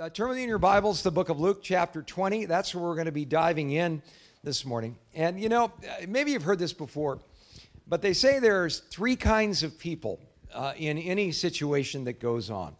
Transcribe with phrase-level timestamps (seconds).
[0.00, 2.46] Uh, turn with me in your Bibles the book of Luke, chapter 20.
[2.46, 4.00] That's where we're going to be diving in
[4.42, 4.96] this morning.
[5.14, 7.18] And you know, uh, maybe you've heard this before,
[7.86, 10.18] but they say there's three kinds of people
[10.54, 12.74] uh, in any situation that goes on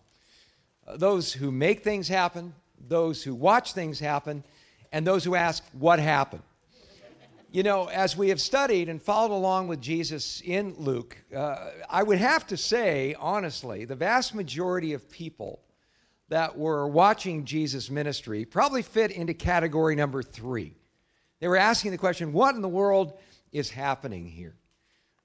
[0.86, 2.54] uh, those who make things happen,
[2.88, 4.42] those who watch things happen,
[4.90, 6.42] and those who ask, What happened?
[7.50, 12.04] You know, as we have studied and followed along with Jesus in Luke, uh, I
[12.04, 15.60] would have to say, honestly, the vast majority of people
[16.32, 20.72] that were watching Jesus' ministry probably fit into category number three.
[21.40, 23.18] They were asking the question, What in the world
[23.52, 24.54] is happening here?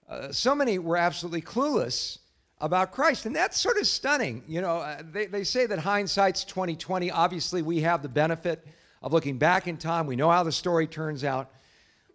[0.10, 2.18] Uh, so many were absolutely clueless
[2.60, 4.44] about Christ, and that's sort of stunning.
[4.50, 7.10] You know, uh, they, they say that hindsight's 2020.
[7.10, 8.68] Obviously, we have the benefit
[9.02, 10.08] of looking back in time.
[10.08, 11.52] We know how the story turns out.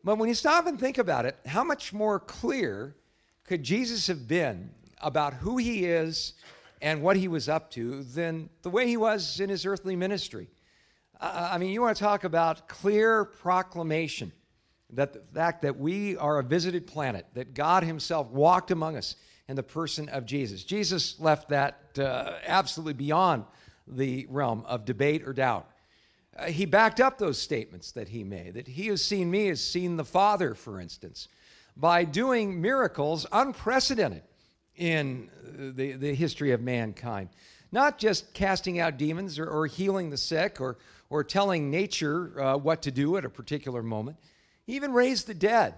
[0.05, 2.95] But when you stop and think about it, how much more clear
[3.45, 4.69] could Jesus have been
[5.01, 6.35] about who he is
[6.83, 10.49] and what he was up to than the way he was in his earthly ministry?
[11.21, 14.33] I mean, you want to talk about clear proclamation
[14.91, 19.15] that the fact that we are a visited planet, that God himself walked among us
[19.49, 20.65] in the person of Jesus.
[20.65, 23.45] Jesus left that uh, absolutely beyond
[23.87, 25.69] the realm of debate or doubt.
[26.37, 29.65] Uh, he backed up those statements that he made, that he has seen me, has
[29.65, 31.29] seen the Father, for instance,
[31.77, 34.23] by doing miracles unprecedented
[34.77, 35.29] in
[35.75, 37.29] the, the history of mankind.
[37.71, 40.79] Not just casting out demons or, or healing the sick or,
[41.11, 44.17] or telling nature uh, what to do at a particular moment.
[44.67, 45.75] He even raised the dead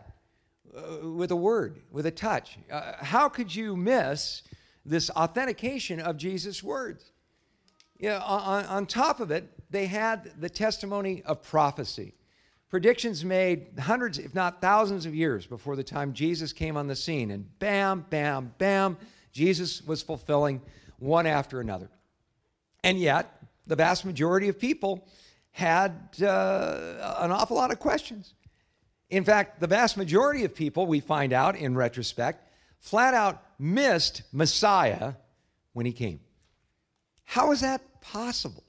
[0.77, 2.59] uh, with a word, with a touch.
[2.70, 4.42] Uh, how could you miss
[4.84, 7.12] this authentication of Jesus' words?
[7.98, 12.12] Yeah, on, on top of it, they had the testimony of prophecy.
[12.75, 16.97] Predictions made hundreds, if not thousands of years before the time Jesus came on the
[16.97, 17.30] scene.
[17.30, 18.97] And bam, bam, bam,
[19.30, 20.61] Jesus was fulfilling
[20.98, 21.89] one after another.
[22.83, 23.33] And yet,
[23.69, 25.06] the vast majority of people
[25.52, 28.34] had uh, an awful lot of questions.
[29.08, 32.42] In fact, the vast majority of people, we find out in retrospect,
[32.80, 35.12] flat out missed Messiah
[35.74, 36.18] when he came.
[37.23, 38.64] How is that possible?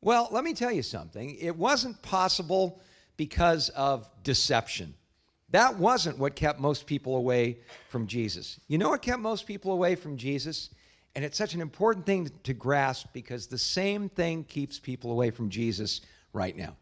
[0.00, 1.36] Well, let me tell you something.
[1.36, 2.82] It wasn't possible
[3.20, 4.94] because of deception.
[5.50, 7.58] That wasn't what kept most people away
[7.90, 8.58] from Jesus.
[8.66, 10.70] You know what kept most people away from Jesus?
[11.14, 15.30] And it's such an important thing to grasp because the same thing keeps people away
[15.30, 16.00] from Jesus
[16.32, 16.74] right now.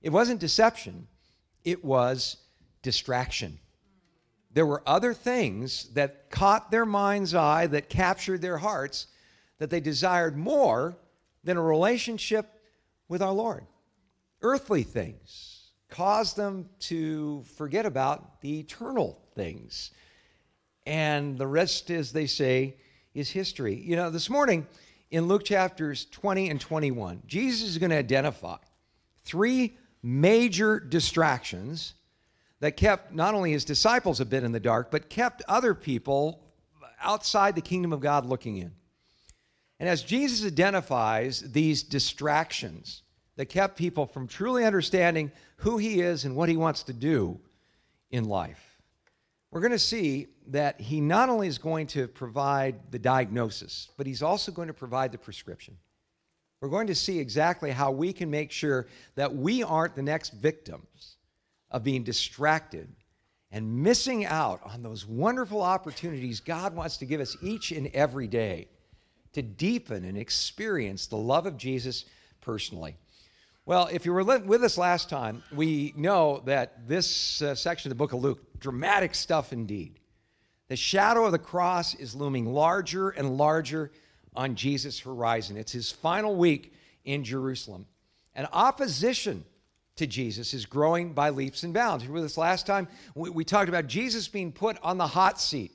[0.00, 1.06] It wasn't deception,
[1.62, 2.38] it was
[2.80, 3.58] distraction.
[4.52, 9.08] There were other things that caught their mind's eye, that captured their hearts,
[9.58, 10.96] that they desired more
[11.44, 12.46] than a relationship
[13.08, 13.66] with our Lord.
[14.42, 19.90] Earthly things cause them to forget about the eternal things.
[20.86, 22.76] And the rest, as they say,
[23.12, 23.74] is history.
[23.74, 24.66] You know, this morning
[25.10, 28.56] in Luke chapters 20 and 21, Jesus is going to identify
[29.24, 31.94] three major distractions
[32.60, 36.42] that kept not only his disciples a bit in the dark, but kept other people
[37.02, 38.72] outside the kingdom of God looking in.
[39.78, 43.02] And as Jesus identifies these distractions
[43.40, 47.40] that kept people from truly understanding who he is and what he wants to do
[48.10, 48.76] in life,
[49.50, 54.06] we're going to see that he not only is going to provide the diagnosis, but
[54.06, 55.74] he's also going to provide the prescription.
[56.60, 60.34] We're going to see exactly how we can make sure that we aren't the next
[60.34, 61.16] victims
[61.70, 62.94] of being distracted
[63.50, 68.26] and missing out on those wonderful opportunities God wants to give us each and every
[68.26, 68.68] day
[69.32, 72.04] to deepen and experience the love of Jesus
[72.42, 72.96] personally.
[73.66, 77.96] Well, if you were with us last time, we know that this uh, section of
[77.96, 80.00] the book of Luke, dramatic stuff indeed.
[80.68, 83.90] The shadow of the cross is looming larger and larger
[84.34, 85.56] on Jesus' horizon.
[85.56, 86.72] It's his final week
[87.04, 87.86] in Jerusalem.
[88.34, 89.44] And opposition
[89.96, 92.04] to Jesus is growing by leaps and bounds.
[92.04, 92.88] Remember this last time?
[93.14, 95.72] We, we talked about Jesus being put on the hot seat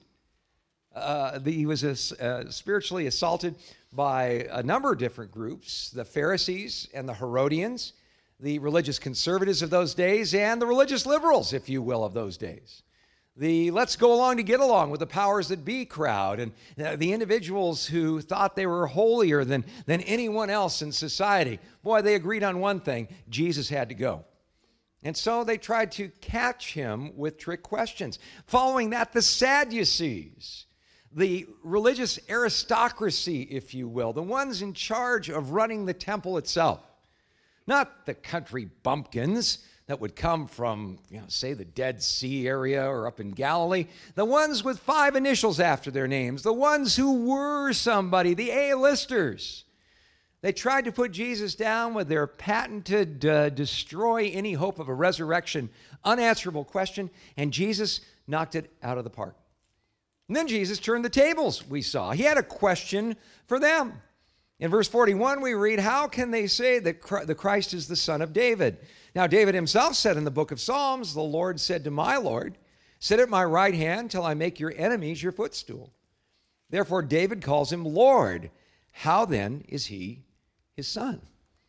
[0.95, 3.56] uh, the, he was uh, spiritually assaulted
[3.94, 7.94] by a number of different groups the Pharisees and the Herodians,
[8.39, 12.38] the religious conservatives of those days, and the religious liberals, if you will, of those
[12.38, 12.83] days.
[13.38, 16.95] The let's go along to get along with the powers that be crowd, and uh,
[16.95, 21.59] the individuals who thought they were holier than, than anyone else in society.
[21.83, 24.24] Boy, they agreed on one thing Jesus had to go.
[25.03, 28.19] And so they tried to catch him with trick questions.
[28.47, 30.65] Following that, the Sadducees
[31.15, 36.81] the religious aristocracy, if you will, the ones in charge of running the temple itself,
[37.65, 42.85] not the country bumpkins that would come from, you know, say, the Dead Sea area
[42.85, 43.85] or up in Galilee,
[44.15, 49.63] the ones with five initials after their names, the ones who were somebody, the A-listers.
[50.41, 54.94] They tried to put Jesus down with their patented uh, destroy any hope of a
[54.94, 55.69] resurrection,
[56.03, 59.35] unanswerable question, and Jesus knocked it out of the park.
[60.27, 62.12] And then Jesus turned the tables, we saw.
[62.12, 63.16] He had a question
[63.48, 64.01] for them.
[64.60, 68.22] In verse 41, we read, How can they say that the Christ is the Son
[68.22, 68.77] of David?
[69.13, 72.57] Now, David himself said in the book of Psalms, The Lord said to my Lord,
[73.00, 75.92] Sit at my right hand till I make your enemies your footstool.
[76.69, 78.50] Therefore, David calls him Lord.
[78.92, 80.24] How then is he
[80.75, 81.21] his son.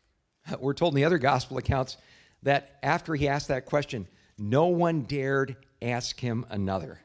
[0.59, 1.97] We're told in the other gospel accounts
[2.43, 4.07] that after he asked that question,
[4.37, 6.99] no one dared ask him another.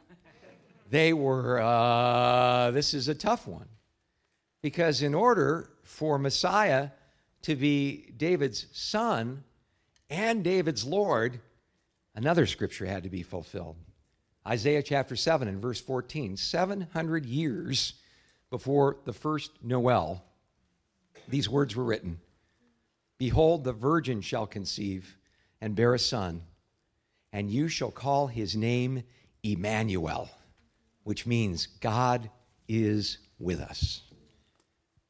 [0.92, 3.66] They were, uh, this is a tough one.
[4.60, 6.90] Because in order for Messiah
[7.42, 9.42] to be David's son
[10.10, 11.40] and David's Lord,
[12.14, 13.76] another scripture had to be fulfilled.
[14.46, 17.94] Isaiah chapter 7 and verse 14, 700 years
[18.50, 20.22] before the first Noel,
[21.26, 22.20] these words were written
[23.16, 25.16] Behold, the virgin shall conceive
[25.58, 26.42] and bear a son,
[27.32, 29.04] and you shall call his name
[29.42, 30.28] Emmanuel,
[31.04, 32.30] which means God
[32.68, 34.02] is with us.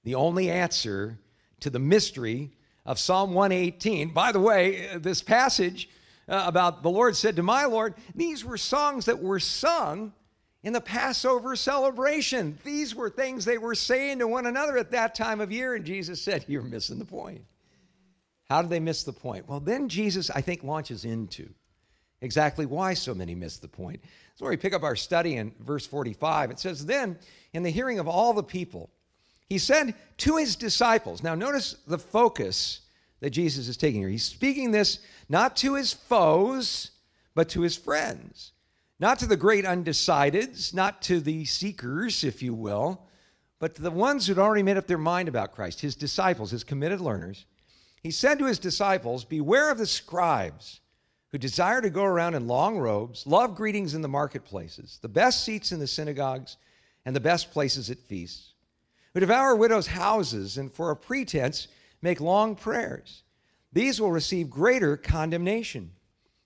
[0.05, 1.19] The only answer
[1.61, 2.53] to the mystery
[2.85, 4.11] of Psalm 118.
[4.11, 5.89] By the way, this passage
[6.29, 10.13] uh, about the Lord said to my Lord, these were songs that were sung
[10.63, 12.59] in the Passover celebration.
[12.65, 15.85] These were things they were saying to one another at that time of year, and
[15.85, 17.45] Jesus said, You're missing the point.
[18.49, 19.49] How did they miss the point?
[19.49, 21.49] Well, then Jesus, I think, launches into
[22.21, 24.03] exactly why so many miss the point.
[24.35, 26.51] So, where we pick up our study in verse 45.
[26.51, 27.19] It says, Then,
[27.53, 28.91] in the hearing of all the people,
[29.53, 32.81] he said to his disciples, now notice the focus
[33.21, 34.09] that Jesus is taking here.
[34.09, 34.99] He's speaking this
[35.29, 36.93] not to his foes,
[37.35, 38.53] but to his friends.
[38.99, 43.03] Not to the great undecideds, not to the seekers, if you will,
[43.59, 46.65] but to the ones who'd already made up their mind about Christ, his disciples, his
[46.65, 47.45] committed learners.
[48.03, 50.81] He said to his disciples, Beware of the scribes
[51.33, 55.45] who desire to go around in long robes, love greetings in the marketplaces, the best
[55.45, 56.59] seats in the synagogues,
[57.05, 58.53] and the best places at feasts,
[59.13, 61.69] who devour widows' houses and for a pretense
[62.03, 63.23] make long prayers.
[63.73, 65.93] These will receive greater condemnation.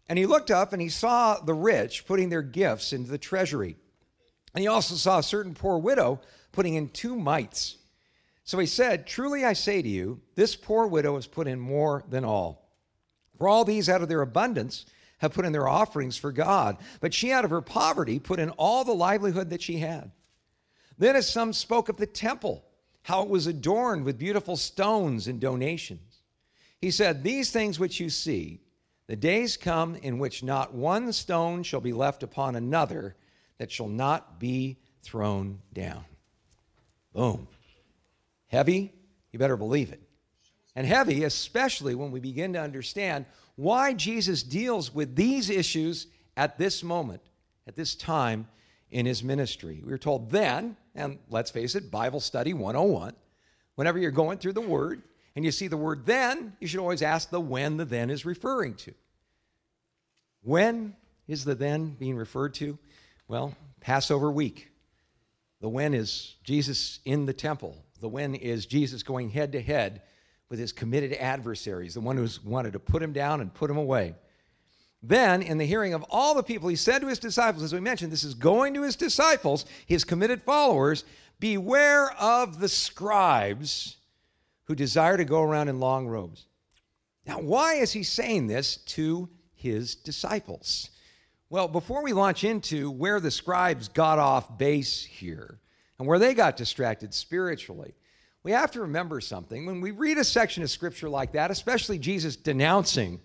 [0.08, 3.76] And he looked up and he saw the rich putting their gifts into the treasury.
[4.54, 6.20] And he also saw a certain poor widow
[6.52, 7.76] putting in two mites.
[8.44, 12.04] So he said, Truly I say to you, this poor widow has put in more
[12.08, 12.65] than all.
[13.38, 14.86] For all these out of their abundance
[15.18, 18.50] have put in their offerings for God, but she out of her poverty put in
[18.50, 20.10] all the livelihood that she had.
[20.98, 22.64] Then, as some spoke of the temple,
[23.02, 26.22] how it was adorned with beautiful stones and donations,
[26.80, 28.60] he said, These things which you see,
[29.06, 33.16] the days come in which not one stone shall be left upon another
[33.58, 36.04] that shall not be thrown down.
[37.12, 37.46] Boom.
[38.48, 38.92] Heavy?
[39.32, 40.02] You better believe it.
[40.76, 43.24] And heavy, especially when we begin to understand
[43.56, 46.06] why Jesus deals with these issues
[46.36, 47.22] at this moment,
[47.66, 48.46] at this time
[48.92, 49.80] in his ministry.
[49.82, 53.14] We were told then, and let's face it, Bible study 101,
[53.74, 55.02] whenever you're going through the Word,
[55.36, 58.24] and you see the word then, you should always ask the when the then is
[58.24, 58.94] referring to.
[60.42, 60.96] When
[61.28, 62.78] is the then being referred to?
[63.28, 64.70] Well, Passover week.
[65.60, 67.76] The when is Jesus in the temple.
[68.00, 70.02] The when is Jesus going head to head
[70.48, 73.76] with his committed adversaries, the one who's wanted to put him down and put him
[73.76, 74.14] away.
[75.02, 77.80] Then, in the hearing of all the people, he said to his disciples, as we
[77.80, 81.04] mentioned, this is going to his disciples, his committed followers,
[81.38, 83.96] beware of the scribes
[84.64, 86.46] who desire to go around in long robes.
[87.26, 90.90] Now, why is he saying this to his disciples?
[91.50, 95.60] Well, before we launch into where the scribes got off base here
[95.98, 97.94] and where they got distracted spiritually,
[98.46, 99.66] we have to remember something.
[99.66, 103.20] When we read a section of scripture like that, especially Jesus denouncing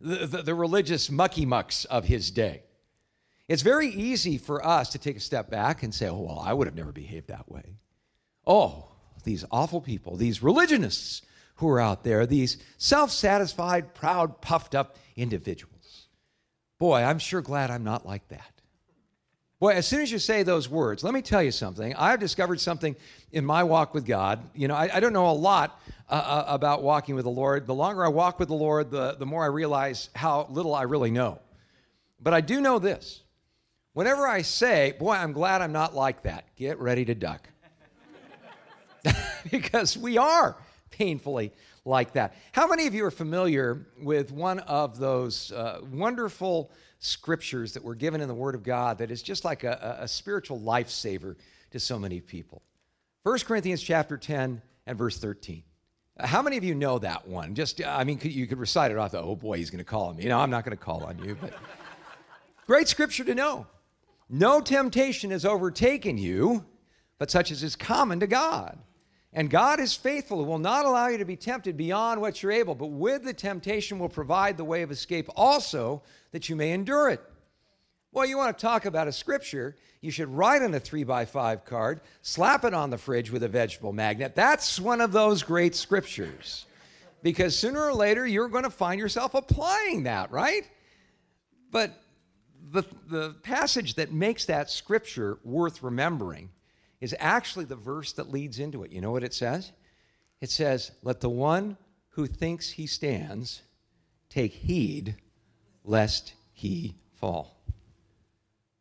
[0.00, 2.62] the, the, the religious mucky mucks of his day,
[3.48, 6.54] it's very easy for us to take a step back and say, oh, well, I
[6.54, 7.76] would have never behaved that way.
[8.46, 8.88] Oh,
[9.24, 11.20] these awful people, these religionists
[11.56, 16.06] who are out there, these self satisfied, proud, puffed up individuals.
[16.78, 18.51] Boy, I'm sure glad I'm not like that.
[19.62, 21.94] Boy, as soon as you say those words, let me tell you something.
[21.94, 22.96] I've discovered something
[23.30, 24.40] in my walk with God.
[24.56, 27.68] You know, I, I don't know a lot uh, uh, about walking with the Lord.
[27.68, 30.82] The longer I walk with the Lord, the, the more I realize how little I
[30.82, 31.38] really know.
[32.20, 33.22] But I do know this.
[33.92, 37.48] Whenever I say, boy, I'm glad I'm not like that, get ready to duck.
[39.52, 40.56] because we are
[40.92, 41.52] painfully
[41.84, 42.34] like that.
[42.52, 46.70] How many of you are familiar with one of those uh, wonderful
[47.00, 50.06] scriptures that were given in the Word of God that is just like a, a
[50.06, 51.34] spiritual lifesaver
[51.72, 52.62] to so many people?
[53.24, 55.64] 1 Corinthians chapter 10 and verse 13.
[56.20, 57.54] How many of you know that one?
[57.54, 60.08] Just, I mean, you could recite it off the, oh boy, he's going to call
[60.08, 60.24] on me.
[60.24, 61.52] You know, I'm not going to call on you, but
[62.66, 63.66] great scripture to know.
[64.28, 66.64] No temptation has overtaken you,
[67.18, 68.78] but such as is common to God.
[69.32, 72.52] And God is faithful and will not allow you to be tempted beyond what you're
[72.52, 76.72] able, but with the temptation will provide the way of escape also that you may
[76.72, 77.22] endure it.
[78.12, 81.24] Well, you want to talk about a scripture, you should write on a three by
[81.24, 84.34] five card, slap it on the fridge with a vegetable magnet.
[84.34, 86.66] That's one of those great scriptures.
[87.22, 90.68] Because sooner or later, you're going to find yourself applying that, right?
[91.70, 91.92] But
[92.70, 96.50] the, the passage that makes that scripture worth remembering
[97.02, 98.92] is actually the verse that leads into it.
[98.92, 99.72] You know what it says?
[100.40, 101.76] It says, Let the one
[102.10, 103.60] who thinks he stands
[104.30, 105.16] take heed
[105.84, 107.58] lest he fall.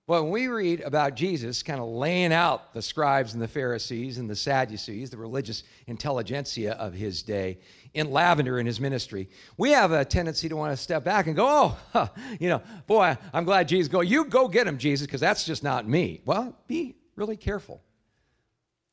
[0.05, 4.17] Well, when we read about Jesus kind of laying out the scribes and the Pharisees
[4.19, 7.57] and the Sadducees, the religious intelligentsia of his day,
[7.93, 11.35] in lavender in his ministry, we have a tendency to want to step back and
[11.35, 12.07] go, oh, huh,
[12.39, 14.01] you know, boy, I'm glad Jesus go.
[14.01, 16.21] You go get him, Jesus, because that's just not me.
[16.25, 17.81] Well, be really careful.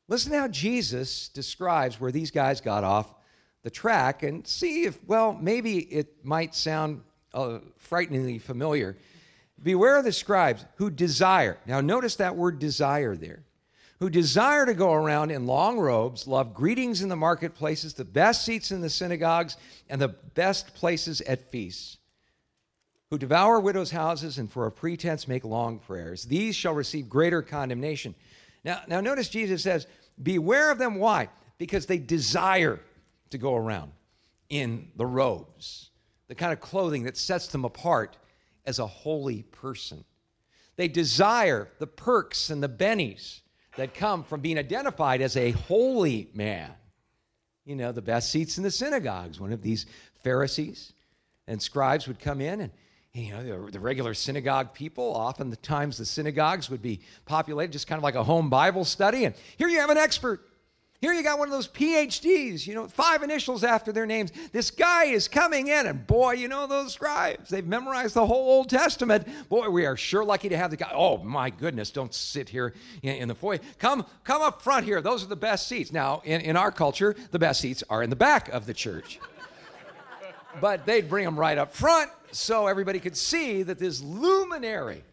[0.09, 3.13] Listen how Jesus describes where these guys got off
[3.61, 7.01] the track and see if, well, maybe it might sound
[7.31, 8.97] uh, frighteningly familiar.
[9.61, 11.59] Beware of the scribes who desire.
[11.67, 13.43] Now, notice that word desire there.
[13.99, 18.45] Who desire to go around in long robes, love greetings in the marketplaces, the best
[18.45, 19.57] seats in the synagogues,
[19.89, 21.97] and the best places at feasts.
[23.11, 26.23] Who devour widows' houses and for a pretense make long prayers.
[26.23, 28.15] These shall receive greater condemnation.
[28.63, 29.87] Now, now notice Jesus says,
[30.21, 30.95] Beware of them.
[30.95, 31.29] Why?
[31.57, 32.79] Because they desire
[33.29, 33.91] to go around
[34.49, 35.91] in the robes,
[36.27, 38.17] the kind of clothing that sets them apart
[38.65, 40.03] as a holy person.
[40.75, 43.41] They desire the perks and the bennies
[43.75, 46.71] that come from being identified as a holy man.
[47.65, 49.39] You know, the best seats in the synagogues.
[49.39, 49.85] One of these
[50.23, 50.93] Pharisees
[51.47, 52.71] and scribes would come in and
[53.13, 57.71] you know, the, the, regular synagogue people, oftentimes the times the synagogues would be populated
[57.71, 59.25] just kind of like a home Bible study.
[59.25, 60.45] And here you have an expert.
[61.01, 64.31] Here you got one of those PhDs, you know, five initials after their names.
[64.51, 67.49] This guy is coming in, and boy, you know those scribes.
[67.49, 69.25] They've memorized the whole Old Testament.
[69.47, 70.91] Boy, we are sure lucky to have the guy.
[70.93, 73.59] Oh, my goodness, don't sit here in, in the foyer.
[73.77, 75.01] Come, come up front here.
[75.01, 75.93] Those are the best seats.
[75.93, 79.21] Now, in, in our culture, the best seats are in the back of the church.
[80.61, 85.03] but they'd bring them right up front so everybody could see that this luminary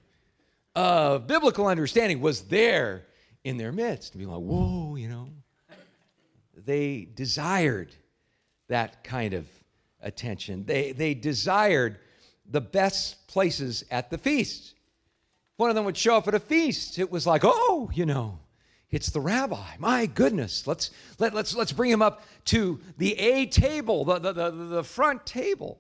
[0.75, 3.07] of biblical understanding was there
[3.45, 4.13] in their midst.
[4.13, 5.29] To be like, whoa, you know.
[6.65, 7.95] They desired
[8.69, 9.47] that kind of
[10.01, 10.65] attention.
[10.65, 11.99] They, they desired
[12.51, 14.75] the best places at the feast.
[15.57, 16.99] One of them would show up at a feast.
[16.99, 18.39] It was like, oh, you know,
[18.91, 19.77] it's the rabbi.
[19.79, 24.33] My goodness, let's let, let's let's bring him up to the A table, the, the,
[24.33, 25.79] the, the front table.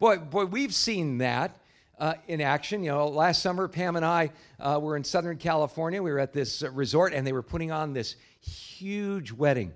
[0.00, 1.60] Boy, boy, we've seen that
[1.98, 2.82] uh, in action.
[2.82, 6.02] You know, last summer, Pam and I uh, were in Southern California.
[6.02, 9.74] We were at this uh, resort, and they were putting on this huge wedding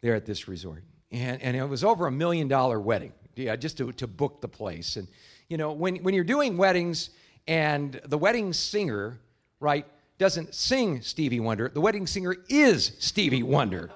[0.00, 3.12] there at this resort, and and it was over a million dollar wedding.
[3.36, 4.96] Yeah, just to to book the place.
[4.96, 5.06] And
[5.48, 7.10] you know, when when you're doing weddings,
[7.46, 9.20] and the wedding singer,
[9.60, 9.86] right,
[10.18, 13.90] doesn't sing Stevie Wonder, the wedding singer is Stevie Wonder.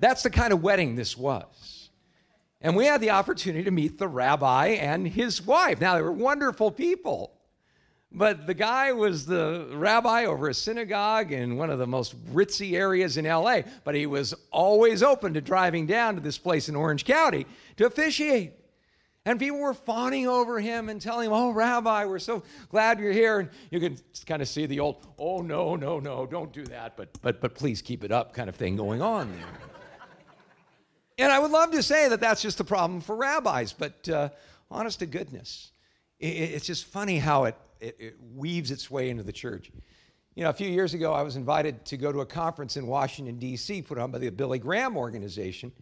[0.00, 1.75] That's the kind of wedding this was.
[2.66, 5.80] And we had the opportunity to meet the rabbi and his wife.
[5.80, 7.32] Now, they were wonderful people.
[8.10, 12.72] But the guy was the rabbi over a synagogue in one of the most ritzy
[12.72, 13.60] areas in LA.
[13.84, 17.46] But he was always open to driving down to this place in Orange County
[17.76, 18.54] to officiate.
[19.24, 23.12] And people were fawning over him and telling him, Oh, Rabbi, we're so glad you're
[23.12, 23.38] here.
[23.38, 23.96] And you can
[24.26, 27.54] kind of see the old, Oh, no, no, no, don't do that, but, but, but
[27.54, 29.46] please keep it up kind of thing going on there.
[31.18, 34.28] And I would love to say that that's just a problem for rabbis, but uh,
[34.70, 35.70] honest to goodness,
[36.18, 39.70] it, it's just funny how it, it, it, weaves its way into the church.
[40.34, 42.86] You know, a few years ago, I was invited to go to a conference in
[42.86, 45.72] Washington, D.C., put on by the Billy Graham organization.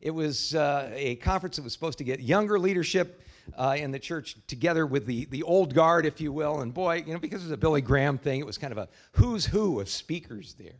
[0.00, 3.20] It was uh, a conference that was supposed to get younger leadership
[3.58, 6.60] uh, in the church together with the, the old guard, if you will.
[6.60, 8.78] And boy, you know, because it was a Billy Graham thing, it was kind of
[8.78, 10.72] a who's who of speakers there.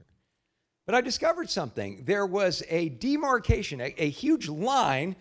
[0.88, 2.02] But I discovered something.
[2.06, 5.16] There was a demarcation, a, a huge line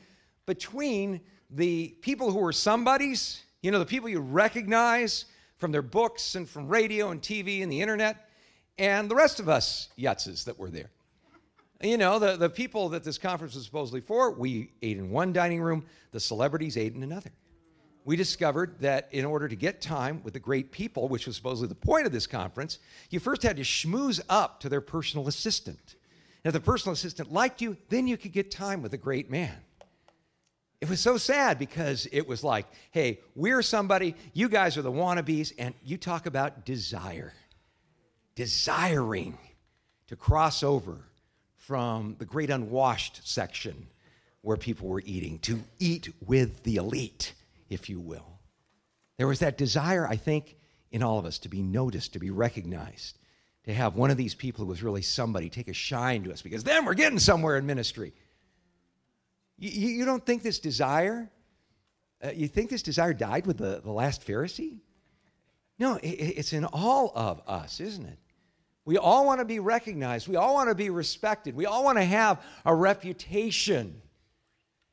[0.46, 1.20] between
[1.50, 5.26] the people who were somebody's, you know, the people you recognize
[5.58, 8.30] from their books and from radio and TV and the internet,
[8.78, 10.90] and the rest of us yutzes that were there.
[11.82, 15.34] You know, the, the people that this conference was supposedly for, we ate in one
[15.34, 17.32] dining room, the celebrities ate in another
[18.08, 21.68] we discovered that in order to get time with the great people, which was supposedly
[21.68, 25.96] the point of this conference, you first had to schmooze up to their personal assistant.
[26.46, 29.58] If the personal assistant liked you, then you could get time with a great man.
[30.80, 34.90] It was so sad because it was like, hey, we're somebody, you guys are the
[34.90, 37.34] wannabes, and you talk about desire.
[38.36, 39.38] Desiring
[40.08, 41.00] to cross over
[41.58, 43.88] from the great unwashed section
[44.44, 47.34] where people were eating to eat with the elite,
[47.70, 48.40] if you will.
[49.18, 50.58] There was that desire, I think,
[50.92, 53.18] in all of us to be noticed, to be recognized,
[53.66, 56.42] to have one of these people who was really somebody take a shine to us
[56.42, 58.14] because then we're getting somewhere in ministry.
[59.58, 61.30] You, you don't think this desire,
[62.24, 64.80] uh, you think this desire died with the, the last Pharisee?
[65.80, 68.20] No, it, it's in all of us, isn't it?
[68.86, 70.30] We all want to be recognized.
[70.30, 71.56] We all want to be respected.
[71.56, 74.02] We all want to have a reputation.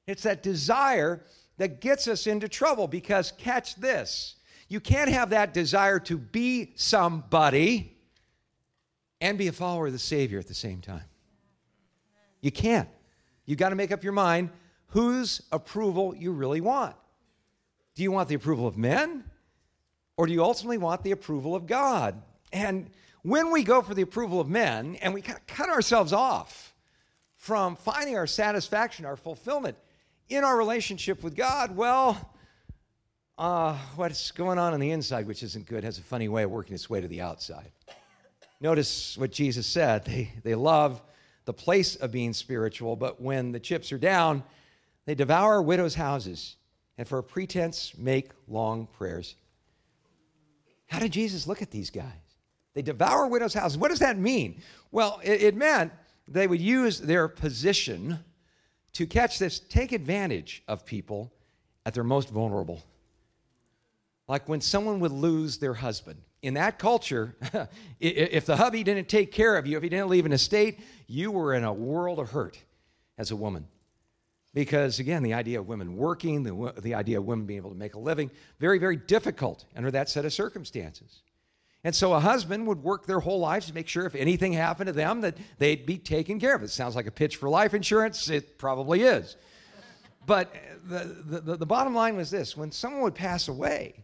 [0.08, 1.22] It's that desire
[1.56, 4.36] that gets us into trouble because, catch this,
[4.68, 7.96] you can't have that desire to be somebody
[9.20, 11.04] and be a follower of the Savior at the same time.
[12.40, 12.88] You can't.
[13.46, 14.50] You got to make up your mind
[14.88, 16.94] whose approval you really want.
[17.94, 19.24] Do you want the approval of men
[20.16, 22.20] or do you ultimately want the approval of God?
[22.52, 22.90] And
[23.22, 26.74] when we go for the approval of men and we kind of cut ourselves off
[27.36, 29.76] from finding our satisfaction, our fulfillment
[30.28, 32.34] in our relationship with God, well,
[33.36, 36.50] uh, what's going on on the inside, which isn't good, has a funny way of
[36.50, 37.70] working its way to the outside.
[38.60, 40.04] Notice what Jesus said.
[40.04, 41.02] They, they love
[41.44, 44.42] the place of being spiritual, but when the chips are down,
[45.04, 46.56] they devour widows' houses
[46.96, 49.34] and for a pretense make long prayers.
[50.86, 52.06] How did Jesus look at these guys?
[52.74, 53.76] They devour widows' houses.
[53.76, 54.62] What does that mean?
[54.90, 55.92] Well, it, it meant
[56.26, 58.18] they would use their position
[58.94, 61.32] to catch this, take advantage of people
[61.84, 62.82] at their most vulnerable.
[64.26, 66.20] Like when someone would lose their husband.
[66.42, 67.36] In that culture,
[68.00, 71.30] if the hubby didn't take care of you, if he didn't leave an estate, you
[71.30, 72.58] were in a world of hurt
[73.18, 73.66] as a woman.
[74.52, 77.76] Because again, the idea of women working, the, the idea of women being able to
[77.76, 81.22] make a living, very, very difficult under that set of circumstances.
[81.84, 84.86] And so a husband would work their whole lives to make sure if anything happened
[84.86, 86.62] to them that they'd be taken care of.
[86.62, 88.30] It sounds like a pitch for life insurance.
[88.30, 89.36] It probably is.
[90.26, 90.54] But
[90.86, 93.94] the, the, the bottom line was this when someone would pass away,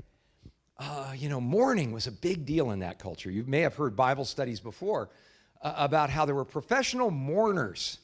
[0.78, 3.30] uh, you know, mourning was a big deal in that culture.
[3.30, 5.08] You may have heard Bible studies before
[5.62, 7.98] uh, about how there were professional mourners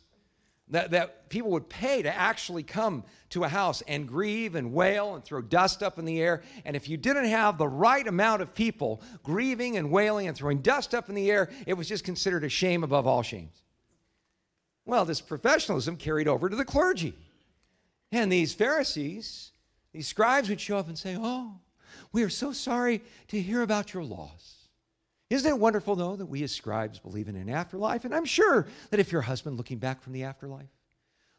[0.68, 5.14] that, that people would pay to actually come to a house and grieve and wail
[5.14, 6.42] and throw dust up in the air.
[6.64, 10.58] And if you didn't have the right amount of people grieving and wailing and throwing
[10.58, 13.62] dust up in the air, it was just considered a shame above all shames.
[14.84, 17.14] Well, this professionalism carried over to the clergy.
[18.12, 19.52] And these Pharisees,
[19.92, 21.60] these scribes would show up and say, Oh,
[22.12, 24.55] we are so sorry to hear about your loss.
[25.28, 28.04] Isn't it wonderful, though, that we as scribes believe in an afterlife?
[28.04, 30.68] And I'm sure that if your husband looking back from the afterlife,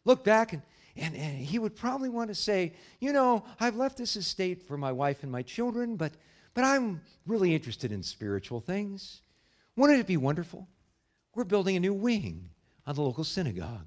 [0.04, 0.62] look back and,
[0.98, 4.78] and, and he would probably want to say, You know, I've left this estate for
[4.78, 6.12] my wife and my children, but,
[6.54, 9.22] but I'm really interested in spiritual things.
[9.78, 10.68] Wouldn't it be wonderful?
[11.34, 12.50] We're building a new wing
[12.86, 13.86] on the local synagogue.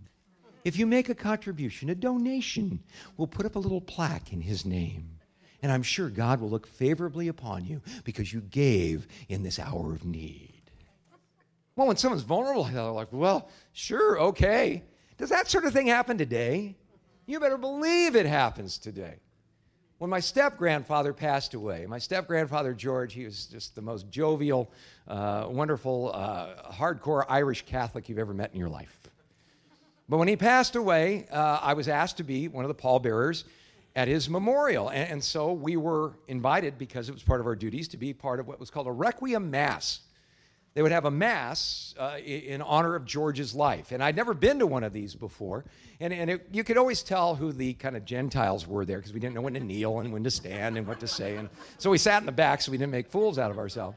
[0.64, 2.80] If you make a contribution, a donation,
[3.16, 5.19] we'll put up a little plaque in his name.
[5.62, 9.92] And I'm sure God will look favorably upon you because you gave in this hour
[9.92, 10.62] of need.
[11.76, 14.82] Well, when someone's vulnerable, they're like, well, sure, okay.
[15.18, 16.76] Does that sort of thing happen today?
[17.26, 19.16] You better believe it happens today.
[19.98, 24.10] When my step grandfather passed away, my step grandfather George, he was just the most
[24.10, 24.70] jovial,
[25.06, 28.98] uh, wonderful, uh, hardcore Irish Catholic you've ever met in your life.
[30.08, 33.44] But when he passed away, uh, I was asked to be one of the pallbearers
[33.96, 34.88] at his memorial.
[34.88, 38.12] And, and, so we were invited, because it was part of our duties, to be
[38.12, 40.00] part of what was called a Requiem Mass.
[40.74, 43.90] They would have a Mass uh, in honor of George's life.
[43.90, 45.64] And I'd never been to one of these before.
[45.98, 49.12] And, and it, you could always tell who the kind of Gentiles were there because
[49.12, 51.36] we didn't know when to kneel and when to stand and what to say.
[51.36, 51.48] And
[51.78, 53.96] so we sat in the back so we didn't make fools out of ourselves.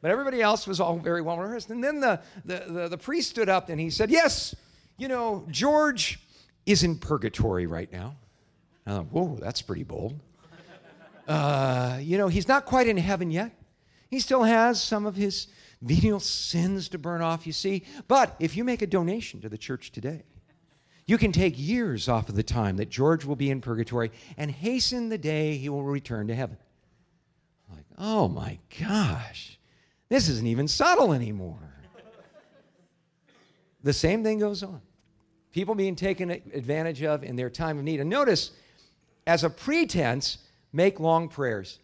[0.00, 1.70] But everybody else was all very well rehearsed.
[1.70, 4.56] And then the, the, the, the priest stood up and he said, Yes,
[4.98, 6.18] you know, George
[6.66, 8.16] is in purgatory right now.
[8.86, 10.18] I thought, whoa, that's pretty bold.
[11.28, 13.52] Uh, you know, he's not quite in heaven yet.
[14.10, 15.46] He still has some of his
[15.80, 17.84] venial sins to burn off, you see.
[18.08, 20.24] But if you make a donation to the church today,
[21.06, 24.50] you can take years off of the time that George will be in purgatory and
[24.50, 26.56] hasten the day he will return to heaven.
[27.70, 29.58] like, oh my gosh,
[30.08, 31.74] this isn't even subtle anymore.
[33.82, 34.80] the same thing goes on.
[35.52, 38.00] People being taken advantage of in their time of need.
[38.00, 38.52] And notice,
[39.26, 40.38] as a pretense,
[40.72, 41.78] make long prayers.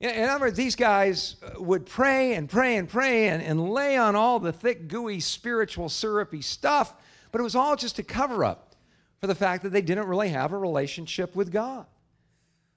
[0.00, 3.96] In other words, these guys uh, would pray and pray and pray and, and lay
[3.96, 6.94] on all the thick, gooey, spiritual, syrupy stuff,
[7.32, 8.74] but it was all just a cover up
[9.20, 11.86] for the fact that they didn't really have a relationship with God.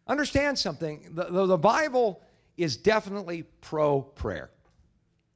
[0.08, 2.22] Understand something the, the Bible
[2.58, 4.50] is definitely pro prayer.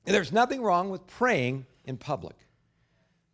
[0.06, 2.36] There's nothing wrong with praying in public.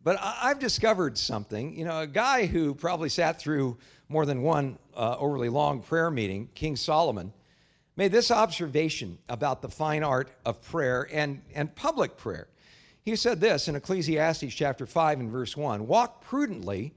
[0.02, 1.76] But I've discovered something.
[1.76, 3.76] You know, a guy who probably sat through
[4.10, 7.32] more than one uh, overly long prayer meeting, King Solomon,
[7.96, 12.48] made this observation about the fine art of prayer and, and public prayer.
[13.04, 16.92] He said this in Ecclesiastes chapter 5 and verse 1 Walk prudently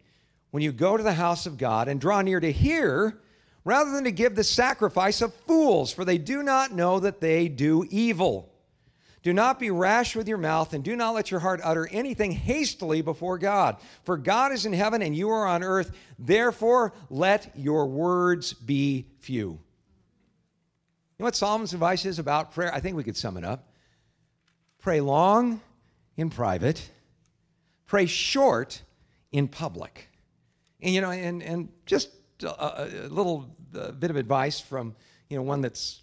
[0.50, 3.22] when you go to the house of God and draw near to hear
[3.64, 7.48] rather than to give the sacrifice of fools, for they do not know that they
[7.48, 8.53] do evil.
[9.24, 12.34] Do not be rash with your mouth, and do not let your heart utter anything
[12.34, 13.78] hastily before God.
[14.04, 15.96] For God is in heaven, and you are on earth.
[16.20, 19.52] Therefore, let your words be few.
[19.52, 19.60] You
[21.20, 22.74] know what Solomon's advice is about prayer?
[22.74, 23.70] I think we could sum it up.
[24.80, 25.62] Pray long
[26.18, 26.90] in private,
[27.86, 28.82] pray short
[29.32, 30.10] in public.
[30.82, 32.10] And, you know, and, and just
[32.44, 34.96] a, a little a bit of advice from,
[35.30, 36.02] you know, one that's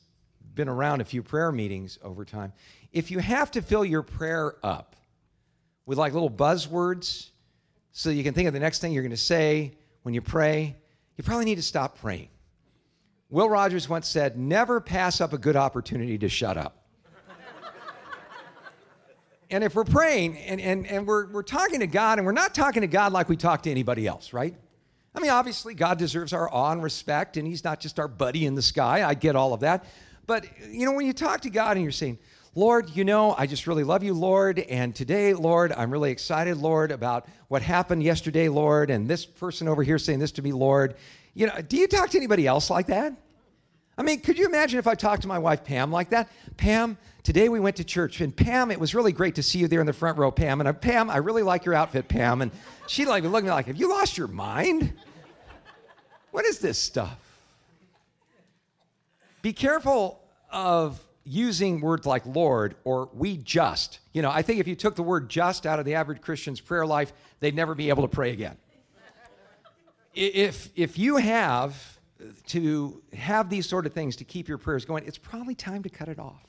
[0.54, 2.52] been around a few prayer meetings over time
[2.92, 4.96] if you have to fill your prayer up
[5.86, 7.30] with like little buzzwords
[7.92, 9.72] so you can think of the next thing you're going to say
[10.02, 10.76] when you pray,
[11.16, 12.28] you probably need to stop praying.
[13.28, 16.84] Will Rogers once said, Never pass up a good opportunity to shut up.
[19.50, 22.54] and if we're praying and, and, and we're, we're talking to God, and we're not
[22.54, 24.54] talking to God like we talk to anybody else, right?
[25.14, 28.46] I mean, obviously, God deserves our awe and respect, and He's not just our buddy
[28.46, 29.04] in the sky.
[29.04, 29.84] I get all of that.
[30.26, 32.18] But, you know, when you talk to God and you're saying,
[32.56, 34.58] Lord, you know, I just really love you, Lord.
[34.58, 38.90] And today, Lord, I'm really excited, Lord, about what happened yesterday, Lord.
[38.90, 40.96] And this person over here saying this to me, Lord.
[41.32, 43.14] You know, do you talk to anybody else like that?
[43.96, 46.28] I mean, could you imagine if I talked to my wife, Pam, like that?
[46.56, 48.20] Pam, today we went to church.
[48.20, 50.58] And Pam, it was really great to see you there in the front row, Pam.
[50.58, 52.42] And I, Pam, I really like your outfit, Pam.
[52.42, 52.50] And
[52.88, 54.92] she'd like look at me like, have you lost your mind?
[56.32, 57.16] What is this stuff?
[59.40, 64.00] Be careful of using words like Lord or we just.
[64.12, 66.60] You know, I think if you took the word just out of the average Christian's
[66.60, 68.56] prayer life, they'd never be able to pray again.
[70.14, 71.98] if, if you have
[72.48, 75.88] to have these sort of things to keep your prayers going, it's probably time to
[75.88, 76.44] cut it off.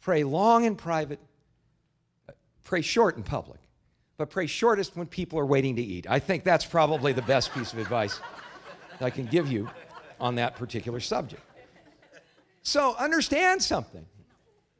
[0.00, 1.18] Pray long in private,
[2.62, 3.60] pray short in public,
[4.16, 6.06] but pray shortest when people are waiting to eat.
[6.08, 8.20] I think that's probably the best piece of advice
[9.00, 9.68] I can give you
[10.20, 11.42] on that particular subject.
[12.62, 14.04] So understand something.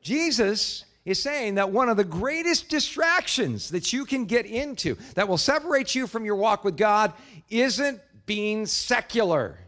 [0.02, 5.28] Jesus is saying that one of the greatest distractions that you can get into that
[5.28, 7.12] will separate you from your walk with God
[7.48, 9.58] isn't being secular,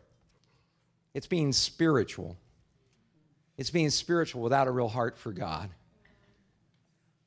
[1.14, 2.36] it's being spiritual.
[3.58, 5.70] It's being spiritual without a real heart for God.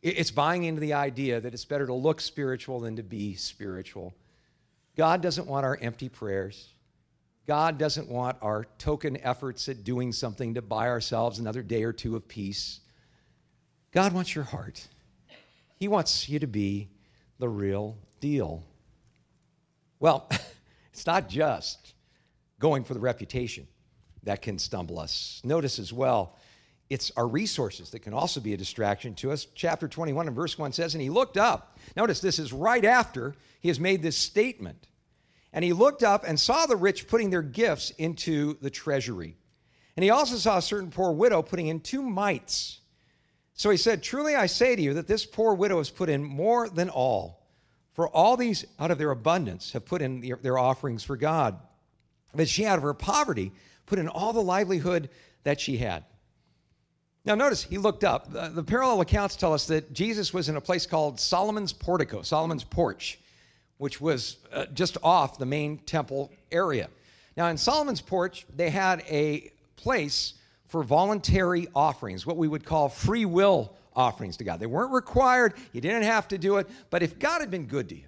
[0.02, 4.14] It's buying into the idea that it's better to look spiritual than to be spiritual.
[4.98, 6.74] God doesn't want our empty prayers.
[7.48, 11.94] God doesn't want our token efforts at doing something to buy ourselves another day or
[11.94, 12.80] two of peace.
[13.92, 14.88] God wants your heart.
[15.76, 16.90] He wants you to be
[17.38, 18.64] the real deal.
[20.00, 20.30] Well,
[20.94, 21.94] it's not just
[22.60, 23.68] going for the reputation
[24.24, 25.42] that can stumble us.
[25.44, 26.36] Notice as well,
[26.90, 29.48] it's our resources that can also be a distraction to us.
[29.56, 31.78] Chapter 21 and verse 1 says, And he looked up.
[31.96, 34.88] Notice this is right after he has made this statement.
[35.56, 39.38] And he looked up and saw the rich putting their gifts into the treasury.
[39.96, 42.82] And he also saw a certain poor widow putting in two mites.
[43.54, 46.22] So he said, Truly I say to you that this poor widow has put in
[46.22, 47.48] more than all.
[47.94, 51.58] For all these out of their abundance have put in their offerings for God.
[52.34, 53.54] But she out of her poverty
[53.86, 55.10] put in all the livelihood
[55.46, 56.04] that she had.
[57.24, 58.30] Now, notice he looked up.
[58.30, 62.66] The parallel accounts tell us that Jesus was in a place called Solomon's Portico, Solomon's
[62.66, 63.20] Porch
[63.78, 66.90] which was uh, just off the main temple area.
[67.36, 70.36] Now, in Solomon's porch, they had a place
[70.68, 74.60] for voluntary offerings, what we would call free will offerings to God.
[74.60, 77.90] They weren't required, you didn't have to do it, but if God had been good
[77.90, 78.06] to you,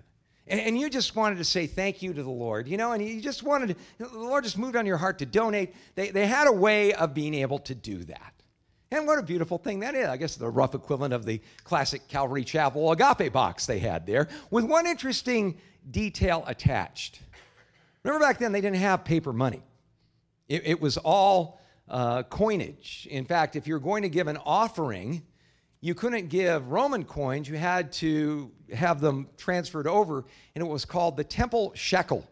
[0.50, 3.20] and, you just wanted to say thank you to the Lord, you know, and you
[3.20, 6.48] just wanted to, the Lord just moved on your heart to donate, they, they had
[6.48, 8.34] a way of being able to do that.
[8.92, 10.08] And what a beautiful thing that is.
[10.08, 14.30] I guess the rough equivalent of the classic Calvary Chapel agape box they had there,
[14.50, 15.58] with one interesting
[15.92, 17.20] detail attached.
[18.04, 19.62] Remember back then, they didn't have paper money,
[20.48, 23.08] it, it was all uh, coinage.
[23.12, 25.24] In fact, if you're going to give an offering,
[25.82, 30.86] you couldn't give Roman coins, you had to have them transferred over, and it was
[30.86, 32.26] called the temple shekel.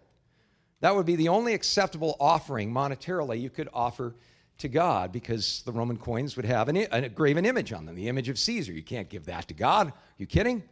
[0.82, 4.16] That would be the only acceptable offering monetarily you could offer
[4.58, 8.08] to God because the Roman coins would have an, a graven image on them, the
[8.08, 8.72] image of Caesar.
[8.72, 9.88] You can't give that to God.
[9.88, 10.64] Are you kidding?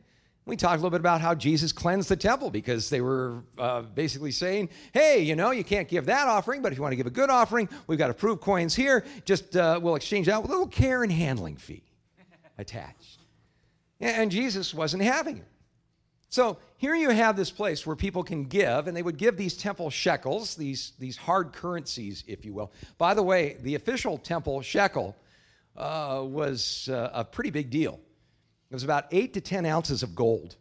[0.46, 3.84] We talked a little bit about how Jesus cleansed the temple because they were uh,
[3.84, 6.98] basically saying, hey, you know, you can't give that offering, but if you want to
[6.98, 9.06] give a good offering, we've got approved coins here.
[9.24, 11.84] Just uh, we'll exchange that with a little care and handling fee
[12.58, 13.20] attached.
[14.02, 15.48] And Jesus wasn't having it.
[16.28, 19.56] So here you have this place where people can give, and they would give these
[19.56, 22.74] temple shekels, these, these hard currencies, if you will.
[22.98, 25.16] By the way, the official temple shekel
[25.78, 28.02] uh, was uh, a pretty big deal.
[28.70, 30.58] It was about eight to 10 ounces of gold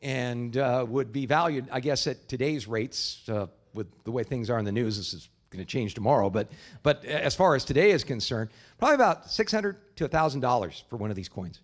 [0.00, 4.48] and uh, would be valued, I guess, at today's rates, uh, with the way things
[4.48, 4.96] are in the news.
[4.96, 6.52] This is going to change tomorrow, but,
[6.84, 11.16] but as far as today is concerned, probably about 600 to $1,000 for one of
[11.16, 11.58] these coins.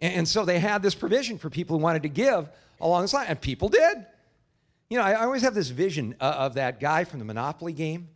[0.00, 2.48] And, so they had this provision for people who wanted to give
[2.80, 4.06] along this line, and people did.
[4.88, 7.72] You know, I, I always have this vision uh, of that guy from the Monopoly
[7.72, 8.08] game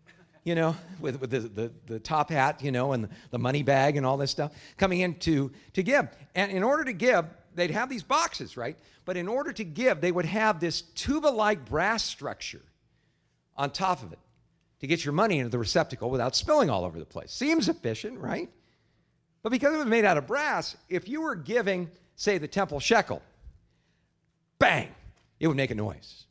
[0.45, 3.97] you know, with, with the, the, the, top hat, you know, and the money bag
[3.97, 6.09] and all this stuff, coming in to, to give.
[6.35, 8.77] And in order to give, they'd have these boxes, right?
[9.05, 12.63] But in order to give, they would have this tuba like brass structure
[13.57, 14.19] on top of it
[14.81, 17.33] to get your money into the receptacle without spilling all over the place.
[17.33, 18.51] Seems efficient, right?
[19.45, 22.81] But because it was made out of brass, if you were giving, say, the temple
[22.81, 23.21] shekel,
[24.59, 24.89] bang,
[25.39, 26.25] it would make a noise.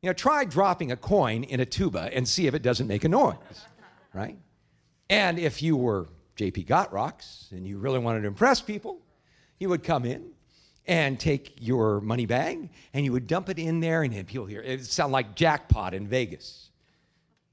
[0.00, 3.02] You know, try dropping a coin in a tuba and see if it doesn't make
[3.02, 3.34] a noise,
[4.14, 4.38] right?
[5.10, 6.06] And if you were
[6.36, 6.64] J.P.
[6.64, 9.00] Gotrocks and you really wanted to impress people,
[9.58, 10.30] you would come in
[10.86, 14.62] and take your money bag and you would dump it in there, and people hear
[14.62, 16.70] it sound like jackpot in Vegas.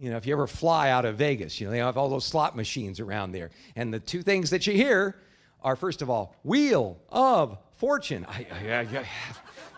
[0.04, 2.26] You know, if you ever fly out of Vegas, you know, they have all those
[2.26, 3.52] slot machines around there.
[3.78, 5.16] And the two things that you hear
[5.62, 8.26] are, first of all, Wheel of Fortune.
[8.28, 9.08] I, I,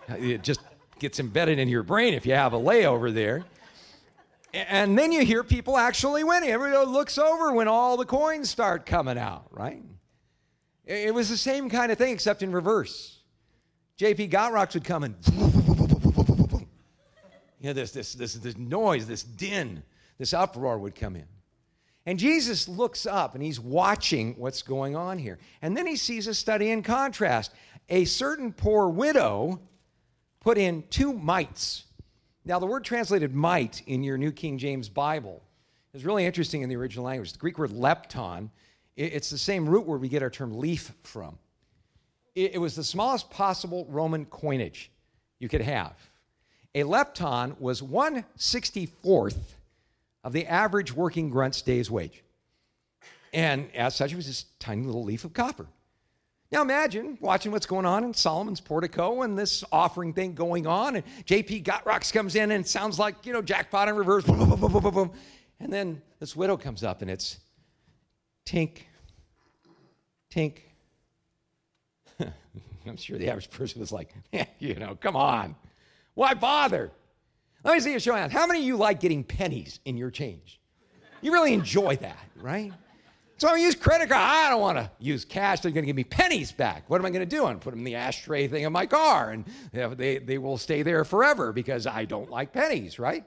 [0.08, 0.58] I, it just
[0.98, 3.44] gets embedded in your brain if you have a layover there.
[4.52, 6.50] And then you hear people actually winning.
[6.50, 9.80] Everybody looks over when all the coins start coming out, right?
[10.84, 13.20] It was the same kind of thing, except in reverse.
[13.96, 15.14] JP Gotrocks would come and
[17.60, 19.84] you know, this, this, this, this noise, this din,
[20.18, 21.26] this uproar would come in.
[22.06, 25.38] And Jesus looks up and he's watching what's going on here.
[25.60, 27.52] And then he sees a study in contrast.
[27.88, 29.60] A certain poor widow
[30.40, 31.84] put in two mites.
[32.44, 35.42] Now, the word translated mite in your New King James Bible
[35.92, 37.32] is really interesting in the original language.
[37.32, 38.50] The Greek word lepton,
[38.96, 41.38] it's the same root where we get our term leaf from.
[42.36, 44.92] It was the smallest possible Roman coinage
[45.38, 45.96] you could have.
[46.74, 49.55] A lepton was 164th
[50.26, 52.24] of the average working grunt's day's wage.
[53.32, 55.66] And as such, it was this tiny little leaf of copper.
[56.50, 60.96] Now imagine watching what's going on in Solomon's portico and this offering thing going on,
[60.96, 64.24] and JP Gotrocks comes in and sounds like, you know, jackpot in reverse.
[64.24, 65.12] Boom, boom, boom, boom, boom,
[65.60, 67.38] And then this widow comes up and it's
[68.44, 68.78] tink,
[70.32, 70.58] tink.
[72.20, 74.12] I'm sure the average person was like,
[74.58, 75.54] you know, come on.
[76.14, 76.90] Why bother?
[77.66, 78.32] Let me see you show of hands.
[78.32, 80.60] How many of you like getting pennies in your change?
[81.20, 82.72] You really enjoy that, right?
[83.38, 84.22] So I use credit card.
[84.22, 85.60] I don't want to use cash.
[85.60, 86.88] They're going to give me pennies back.
[86.88, 87.44] What am I going to do?
[87.44, 90.82] I'm put them in the ashtray thing of my car, and they, they will stay
[90.82, 93.24] there forever because I don't like pennies, right?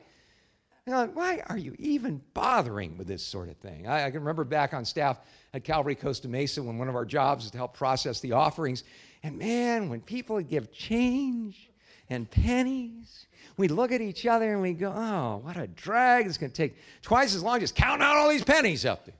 [0.86, 3.88] And why are you even bothering with this sort of thing?
[3.88, 5.20] I, I, can remember back on staff
[5.54, 8.86] at Calvary Costa Mesa when one of our jobs was to help process the offerings.
[9.22, 11.70] And man, when people give change
[12.10, 13.28] and pennies,
[13.60, 16.26] we'd look at each other and we go, oh, what a drag.
[16.26, 19.16] It's going to take twice as long just counting out all these pennies up there.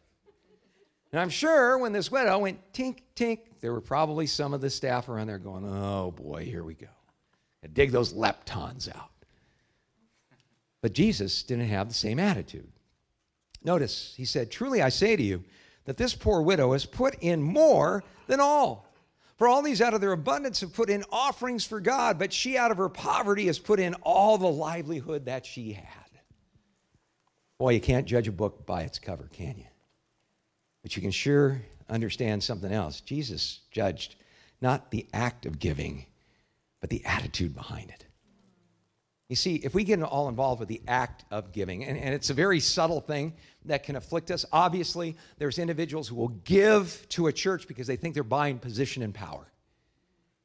[1.12, 4.70] And I'm sure when this widow went tink, tink, there were probably some of the
[4.70, 6.88] staff around there going, oh boy, here we go.
[7.64, 9.12] And dig those leptons out.
[10.82, 12.72] But Jesus didn't have the same attitude.
[13.66, 15.44] Notice, he said, Truly I say to you
[15.84, 18.89] that this poor widow has put in more than all.
[19.40, 22.58] For all these out of their abundance have put in offerings for God, but she
[22.58, 25.86] out of her poverty has put in all the livelihood that she had.
[27.58, 29.66] Boy, you can't judge a book by its cover, can you?
[30.84, 33.00] But you can sure understand something else.
[33.00, 34.18] Jesus judged
[34.62, 36.06] not the act of giving,
[36.82, 38.06] but the attitude behind it.
[39.30, 42.32] You see, if we get all involved with the act of giving, and, and, it's
[42.32, 43.34] a very subtle thing
[43.66, 47.96] that can afflict us, obviously, there's individuals who will give to a church because they
[47.96, 49.46] think they're buying position and power.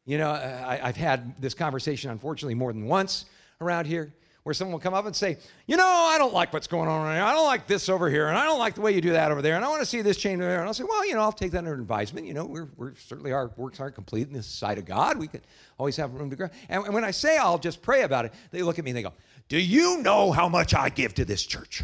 [0.04, 3.24] You know, I, I've had this conversation, unfortunately, more than once
[3.58, 4.12] around here
[4.44, 7.02] where someone will come up and say, You know, I don't like what's going on
[7.02, 7.26] right now.
[7.26, 9.32] I don't like this over here, and I don't like the way you do that
[9.32, 10.60] over there, and I want to see this change over there.
[10.60, 12.26] And I'll say, Well, you know, I'll take that under advisement.
[12.26, 15.18] You know, we're, we're certainly our works aren't complete in the sight of God.
[15.18, 15.42] We could
[15.78, 16.48] always have room to grow.
[16.68, 18.98] And, and when I say I'll just pray about it, they look at me and
[18.98, 19.14] they go,
[19.48, 21.82] Do you know how much I give to this church?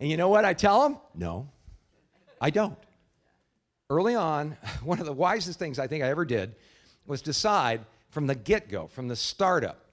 [0.00, 0.98] And you know what I tell them?
[1.14, 1.48] No,
[2.40, 2.76] I don't.
[3.88, 6.56] Early on, one of the wisest things I think I ever did
[7.06, 9.91] was decide from the get go, from the startup,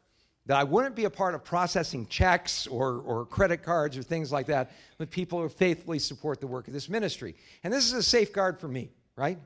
[0.49, 4.31] that I wouldn't be a part of processing checks or, or credit cards or things
[4.31, 7.35] like that with people who faithfully support the work of this ministry.
[7.63, 9.37] And this is a safeguard for me, right?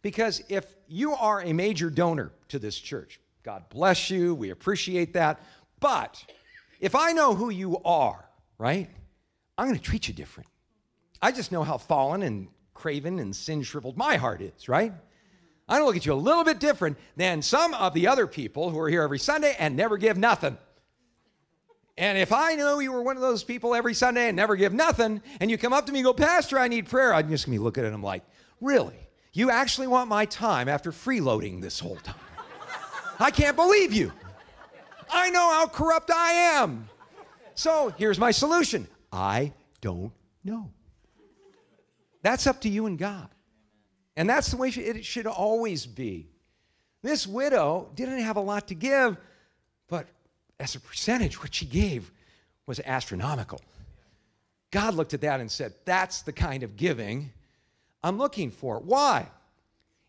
[0.00, 5.12] Because if you are a major donor to this church, God bless you, we appreciate
[5.14, 5.40] that.
[5.80, 6.24] But
[6.78, 8.24] if I know who you are,
[8.58, 8.88] right,
[9.58, 10.48] I'm going to treat you different.
[11.20, 14.92] I just know how fallen and craven and sin shriveled my heart is, right?
[15.68, 18.26] I'm going to look at you a little bit different than some of the other
[18.26, 20.56] people who are here every Sunday and never give nothing.
[21.98, 24.72] And if I knew you were one of those people every Sunday and never give
[24.72, 27.46] nothing, and you come up to me and go, Pastor, I need prayer, I'm just
[27.46, 28.22] going to be looking at him like,
[28.60, 28.96] Really?
[29.32, 32.14] You actually want my time after freeloading this whole time?
[33.20, 34.12] I can't believe you.
[35.10, 36.88] I know how corrupt I am.
[37.54, 40.12] So here's my solution I don't
[40.44, 40.70] know.
[42.22, 43.28] That's up to you and God.
[44.18, 46.26] And that's the way it should always be.
[47.02, 49.16] This widow didn't have a lot to give,
[49.86, 50.08] but
[50.58, 52.10] as a percentage, what she gave
[52.66, 53.60] was astronomical.
[54.72, 57.30] God looked at that and said, That's the kind of giving
[58.02, 58.80] I'm looking for.
[58.80, 59.28] Why?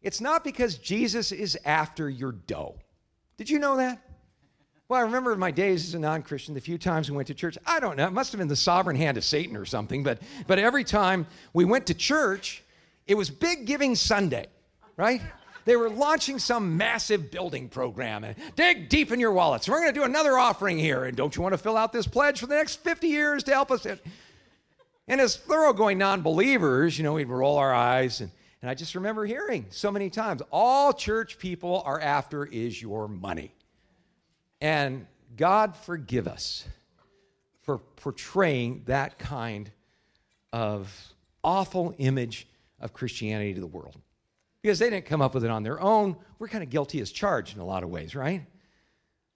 [0.02, 2.80] It's not because Jesus is after your dough.
[3.38, 4.02] Did you know that?
[4.88, 7.28] Well, I remember in my days as a non Christian, the few times we went
[7.28, 7.60] to church.
[7.64, 10.20] I don't know, it must have been the sovereign hand of Satan or something, but,
[10.48, 12.64] but every time we went to church,
[13.10, 14.46] it was Big Giving Sunday,
[14.96, 15.20] right?
[15.66, 19.68] They were launching some massive building program and dig deep in your wallets.
[19.68, 21.06] We're going to do another offering here.
[21.06, 23.52] And don't you want to fill out this pledge for the next 50 years to
[23.52, 23.88] help us?
[25.08, 28.22] And as thoroughgoing non believers, you know, we'd roll our eyes.
[28.22, 28.30] And,
[28.62, 33.08] and I just remember hearing so many times all church people are after is your
[33.08, 33.56] money.
[34.62, 36.64] And God forgive us
[37.64, 39.72] for portraying that kind
[40.54, 40.96] of
[41.44, 42.46] awful image
[42.82, 43.98] of Christianity to the world.
[44.62, 46.18] Because they didn't come up with it on their own.
[46.38, 48.46] We're kind of guilty as charged in a lot of ways, right?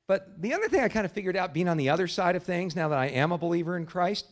[0.07, 2.43] But the other thing I kind of figured out being on the other side of
[2.43, 4.27] things, now that I am a believer in Christ,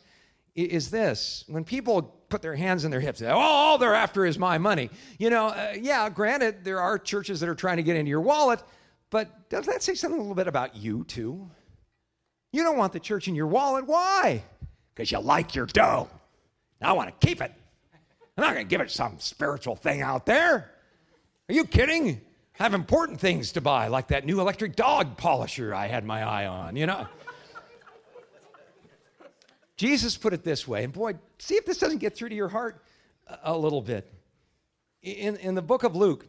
[0.53, 1.45] is this.
[1.47, 4.89] When people put their hands in their hips, oh, all they're after is my money.
[5.17, 8.21] You know, uh, yeah, granted, there are churches that are trying to get into your
[8.21, 8.61] wallet,
[9.09, 11.49] but does that say something a little bit about you, too?
[12.51, 13.87] You don't want the church in your wallet.
[13.87, 14.43] Why?
[14.93, 16.09] Because you like your dough.
[16.81, 17.53] I want to keep it.
[18.41, 20.71] I'm not going to give it some spiritual thing out there.
[21.47, 22.21] Are you kidding?
[22.59, 26.23] I have important things to buy, like that new electric dog polisher I had my
[26.23, 27.05] eye on, you know?
[29.77, 32.47] Jesus put it this way, and boy, see if this doesn't get through to your
[32.47, 32.83] heart
[33.43, 34.11] a, little bit.
[35.03, 36.25] In, in the book of Luke,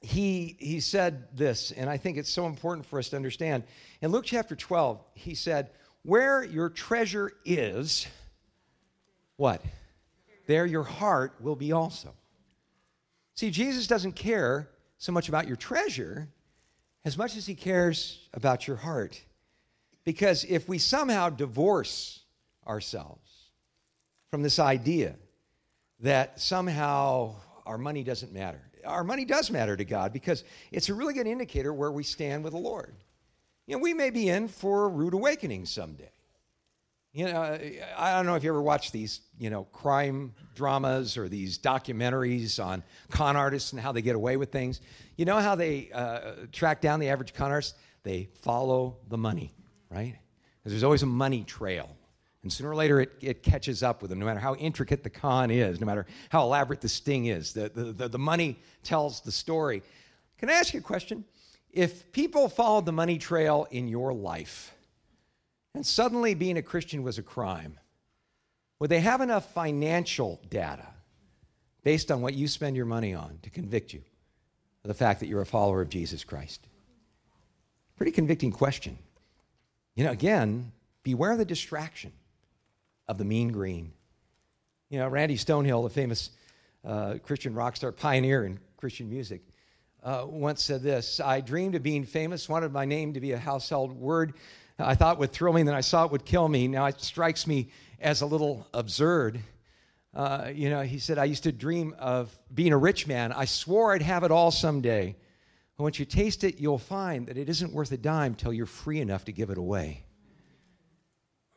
[0.00, 3.62] he, he said this, and I think it's so important for us to understand.
[4.00, 5.70] In Luke chapter 12, he said,
[6.02, 8.08] Where your treasure is,
[9.36, 9.62] what?
[10.50, 12.14] There your heart will be also.
[13.34, 16.28] See, Jesus doesn't care so much about your treasure
[17.04, 19.20] as much as he cares about your heart.
[20.04, 22.20] Because if we somehow divorce
[22.66, 23.30] ourselves
[24.30, 25.14] from this idea
[26.00, 27.34] that somehow
[27.64, 31.26] our money doesn't matter, our money does matter to God because it's a really good
[31.26, 32.94] indicator where we stand with the Lord.
[33.66, 36.10] You know, we may be in for a rude awakening someday.
[37.12, 37.58] You know,
[37.96, 42.64] I don't know if you ever watched these, you know, crime dramas or these documentaries
[42.64, 44.80] on con artists and how they get away with things.
[45.16, 47.74] You know how they uh, track down the average con artist?
[48.04, 49.52] They follow the money,
[49.90, 50.16] right?
[50.58, 51.90] Because there's always a money trail.
[52.42, 55.10] And sooner or later, it, it catches up with them, no matter how intricate the
[55.10, 57.52] con is, no matter how elaborate the sting is.
[57.52, 59.82] The, the, the, the money tells the story.
[60.38, 61.24] Can I ask you a question?
[61.72, 64.74] If people followed the money trail in your life,
[65.74, 67.78] and suddenly being a Christian was a crime,
[68.78, 70.86] would they have enough financial data
[71.84, 74.02] based on what you spend your money on to convict you
[74.84, 76.66] of the fact that you're a follower of Jesus Christ?
[77.96, 78.98] Pretty convicting question.
[79.94, 82.12] You know, again, beware the distraction
[83.08, 83.92] of the mean green.
[84.88, 86.30] You know, Randy Stonehill, the famous
[86.84, 89.42] uh, Christian rock star, pioneer in Christian music,
[90.02, 93.38] uh, once said this I dreamed of being famous, wanted my name to be a
[93.38, 94.34] household word,
[94.80, 96.68] I thought would thrill me, and then I saw it would kill me.
[96.68, 97.70] Now it strikes me
[98.00, 99.40] as a little absurd.
[100.12, 103.32] Uh, you know, he said, I used to dream of being a rich man.
[103.32, 105.16] I swore I'd have it all someday.
[105.76, 108.66] But once you taste it, you'll find that it isn't worth a dime till you're
[108.66, 110.04] free enough to give it away.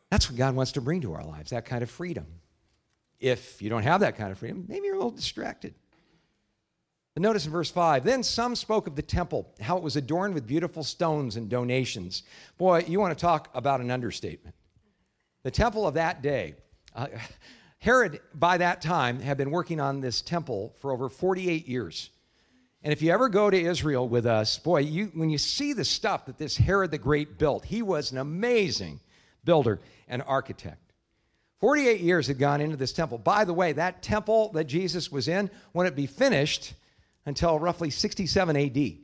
[0.10, 2.28] That's what God wants to bring to our lives, that kind of freedom.
[3.20, 5.74] If you don't have that kind of freedom, maybe you're a little distracted.
[7.16, 10.48] Notice in verse 5 then some spoke of the temple, how it was adorned with
[10.48, 12.24] beautiful stones and donations.
[12.58, 14.56] Boy, you want to talk about an understatement.
[15.44, 16.56] The temple of that day
[16.96, 17.08] Uh,
[17.80, 22.12] Herod, by that time, had been working on this temple for over 48 years.
[22.82, 25.84] And if you ever go to Israel with us, boy, you, when you see the
[25.84, 29.02] stuff that this Herod the Great built, he was an amazing
[29.44, 30.94] builder and architect.
[31.60, 33.18] 48 years had gone into this temple.
[33.18, 36.74] By the way, that temple that Jesus was in when it be finished
[37.26, 38.98] until roughly 67 AD.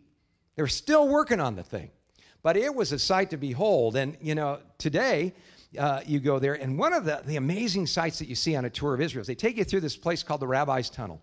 [0.56, 1.90] They're still working on the thing,
[2.44, 3.96] but it was a sight to behold.
[3.96, 5.34] And, you know, today,
[5.78, 8.66] uh, you go there, and one of the, the amazing sights that you see on
[8.66, 11.22] a tour of Israel is they take you through this place called the Rabbi's Tunnel.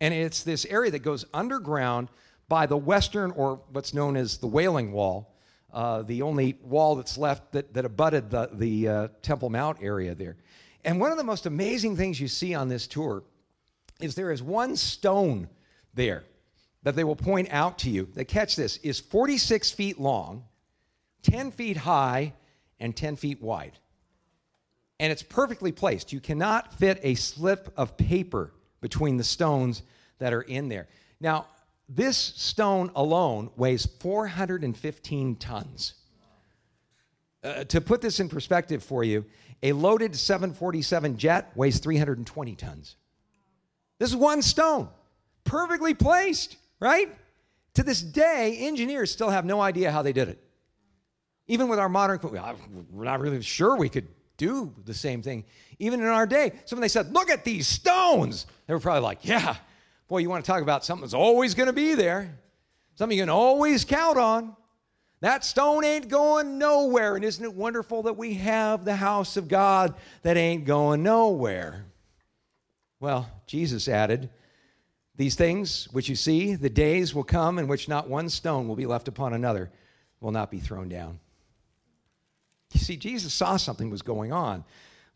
[0.00, 2.08] And it's this area that goes underground
[2.48, 5.34] by the western, or what's known as the Wailing Wall,
[5.72, 10.14] uh, the only wall that's left that, that abutted the, the uh, Temple Mount area
[10.14, 10.36] there.
[10.84, 13.22] And one of the most amazing things you see on this tour
[14.00, 15.48] is there is one stone
[15.98, 16.24] there
[16.84, 20.44] that they will point out to you that, catch this, is 46 feet long,
[21.24, 22.32] 10 feet high,
[22.80, 23.72] and 10 feet wide.
[25.00, 26.12] And it's perfectly placed.
[26.12, 29.82] You cannot fit a slip of paper between the stones
[30.18, 30.86] that are in there.
[31.20, 31.46] Now,
[31.88, 35.94] this stone alone weighs 415 tons.
[37.42, 39.24] Uh, to put this in perspective for you,
[39.62, 42.96] a loaded 747 jet weighs 320 tons.
[43.98, 44.88] This is one stone,
[45.48, 47.14] perfectly placed, right?
[47.74, 50.38] To this day, engineers still have no idea how they did it.
[51.46, 52.20] Even with our modern,
[52.92, 55.44] we're not really sure we could do the same thing.
[55.78, 59.02] Even in our day, so when they said, Look at these stones, they were probably
[59.02, 59.56] like, Yeah,
[60.06, 62.38] boy, you want to talk about something that's always going to be there,
[62.96, 64.54] something you can always count on.
[65.20, 67.16] That stone ain't going nowhere.
[67.16, 71.86] And isn't it wonderful that we have the house of God that ain't going nowhere?
[73.00, 74.30] Well, Jesus added,
[75.18, 78.76] These things which you see, the days will come in which not one stone will
[78.76, 79.68] be left upon another,
[80.20, 81.18] will not be thrown down.
[82.72, 84.64] You see, Jesus saw something was going on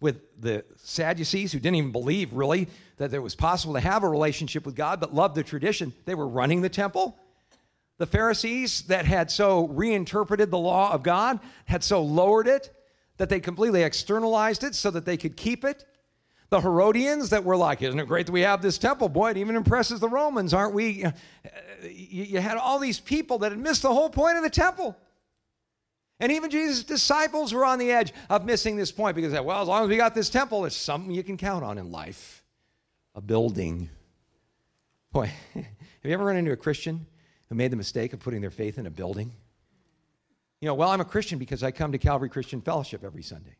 [0.00, 4.08] with the Sadducees who didn't even believe really that it was possible to have a
[4.08, 5.92] relationship with God, but loved the tradition.
[6.04, 7.16] They were running the temple.
[7.98, 12.74] The Pharisees that had so reinterpreted the law of God had so lowered it
[13.18, 15.84] that they completely externalized it so that they could keep it.
[16.52, 19.08] The Herodians that were like, Isn't it great that we have this temple?
[19.08, 21.02] Boy, it even impresses the Romans, aren't we?
[21.02, 21.10] Uh,
[21.90, 24.94] you had all these people that had missed the whole point of the temple.
[26.20, 29.66] And even Jesus' disciples were on the edge of missing this point because, well, as
[29.66, 32.44] long as we got this temple, it's something you can count on in life
[33.14, 33.88] a building.
[35.10, 35.64] Boy, have
[36.04, 37.06] you ever run into a Christian
[37.48, 39.32] who made the mistake of putting their faith in a building?
[40.60, 43.56] You know, well, I'm a Christian because I come to Calvary Christian Fellowship every Sunday.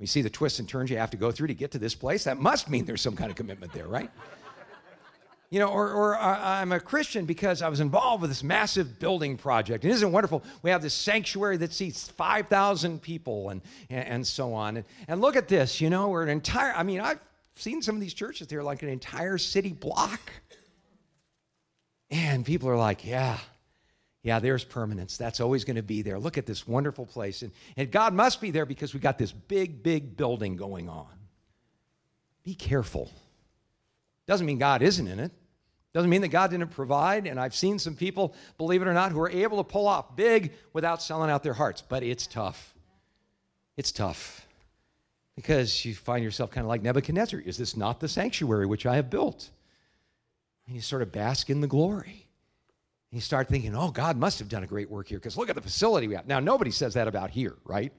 [0.00, 1.94] We see the twists and turns you have to go through to get to this
[1.94, 2.24] place.
[2.24, 4.10] That must mean there's some kind of commitment there, right?
[5.50, 8.98] You know, or, or uh, I'm a Christian because I was involved with this massive
[8.98, 9.84] building project.
[9.84, 10.42] And isn't it wonderful?
[10.62, 14.78] We have this sanctuary that seats 5,000 people and, and, so on.
[14.78, 17.18] And, and look at this, you know, we're an entire, I mean, I've
[17.56, 20.20] seen some of these churches, they're like an entire city block.
[22.10, 23.38] And people are like, yeah,
[24.22, 25.16] yeah, there's permanence.
[25.16, 26.18] That's always going to be there.
[26.18, 27.42] Look at this wonderful place.
[27.42, 31.08] And, and God must be there because we got this big, big building going on.
[32.44, 33.10] Be careful.
[34.26, 35.32] Doesn't mean God isn't in it.
[35.92, 37.26] Doesn't mean that God didn't provide.
[37.26, 40.14] And I've seen some people, believe it or not, who are able to pull off
[40.14, 41.82] big without selling out their hearts.
[41.82, 42.74] But it's tough.
[43.76, 44.46] It's tough
[45.34, 47.40] because you find yourself kind of like Nebuchadnezzar.
[47.40, 49.48] Is this not the sanctuary which I have built?
[50.66, 52.26] And you sort of bask in the glory.
[53.12, 55.56] You start thinking, oh, God must have done a great work here because look at
[55.56, 56.26] the facility we have.
[56.28, 57.92] Now, nobody says that about here, right?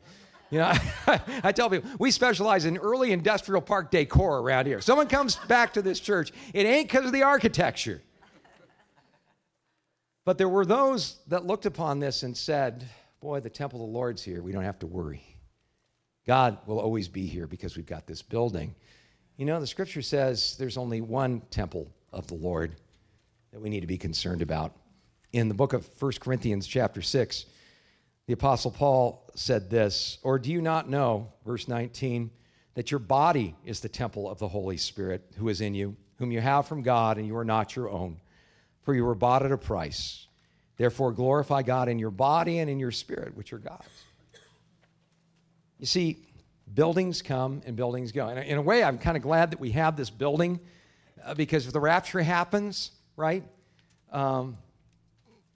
[0.52, 0.74] You know,
[1.44, 4.80] I, tell people we specialize in early industrial park decor around here.
[4.80, 8.02] Someone comes back to this church, it ain't because of the architecture.
[10.24, 12.88] But there were those that looked upon this and said,
[13.22, 14.42] Boy, the temple of the Lord's here.
[14.42, 15.24] We don't have to worry.
[16.26, 18.76] God will always be here because we've got this building.
[19.38, 22.76] You know, the scripture says there's only one temple of the Lord
[23.52, 24.76] that we need to be concerned about.
[25.34, 27.46] In the book of 1 Corinthians, chapter 6,
[28.28, 32.30] the Apostle Paul said this, or do you not know, verse 19,
[32.74, 36.32] that your body is the temple of the Holy Spirit who is in you, whom
[36.32, 38.20] you have from God, and you are not your own?
[38.84, 40.28] For you were bought at a price.
[40.76, 43.86] Therefore, glorify God in your body and in your spirit, which are God's.
[45.80, 46.26] You see,
[46.74, 48.28] buildings come and buildings go.
[48.28, 50.60] And in a way, I'm kind of glad that we have this building
[51.24, 53.44] uh, because if the rapture happens, right?
[54.12, 54.58] Um,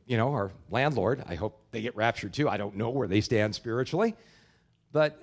[0.06, 2.48] you know, our landlord, I hope they get raptured too.
[2.48, 4.16] I don't know where they stand spiritually.
[4.92, 5.22] But,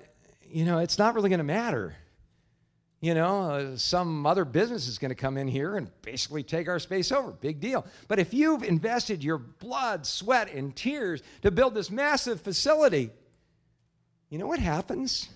[0.49, 1.95] you know, it's not really going to matter.
[2.99, 6.69] You know, uh, some other business is going to come in here and basically take
[6.69, 7.31] our space over.
[7.31, 7.85] Big deal.
[8.07, 13.09] But if you've invested your blood, sweat, and tears to build this massive facility,
[14.29, 15.27] you know what happens?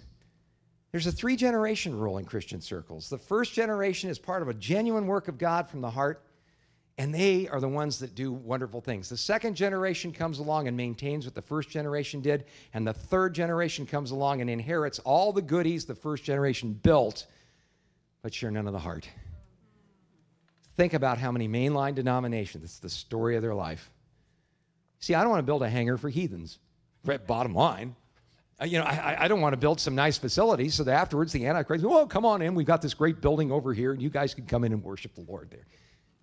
[0.91, 3.09] There's a three generation rule in Christian circles.
[3.09, 6.23] The first generation is part of a genuine work of God from the heart,
[6.97, 9.09] and they are the ones that do wonderful things.
[9.09, 13.35] The second generation comes along and maintains what the first generation did, and the third
[13.35, 17.27] generation comes along and inherits all the goodies the first generation built,
[18.23, 19.07] but share none of the heart.
[20.75, 23.91] Think about how many mainline denominations, it's the story of their life.
[24.99, 26.57] See, I don't want to build a hangar for heathens,
[27.27, 27.95] bottom line.
[28.59, 31.31] Uh, you know, I, I don't want to build some nice facilities so that afterwards
[31.31, 32.55] the Antichrist, oh, come on in.
[32.55, 35.13] We've got this great building over here, and you guys can come in and worship
[35.13, 35.67] the Lord there.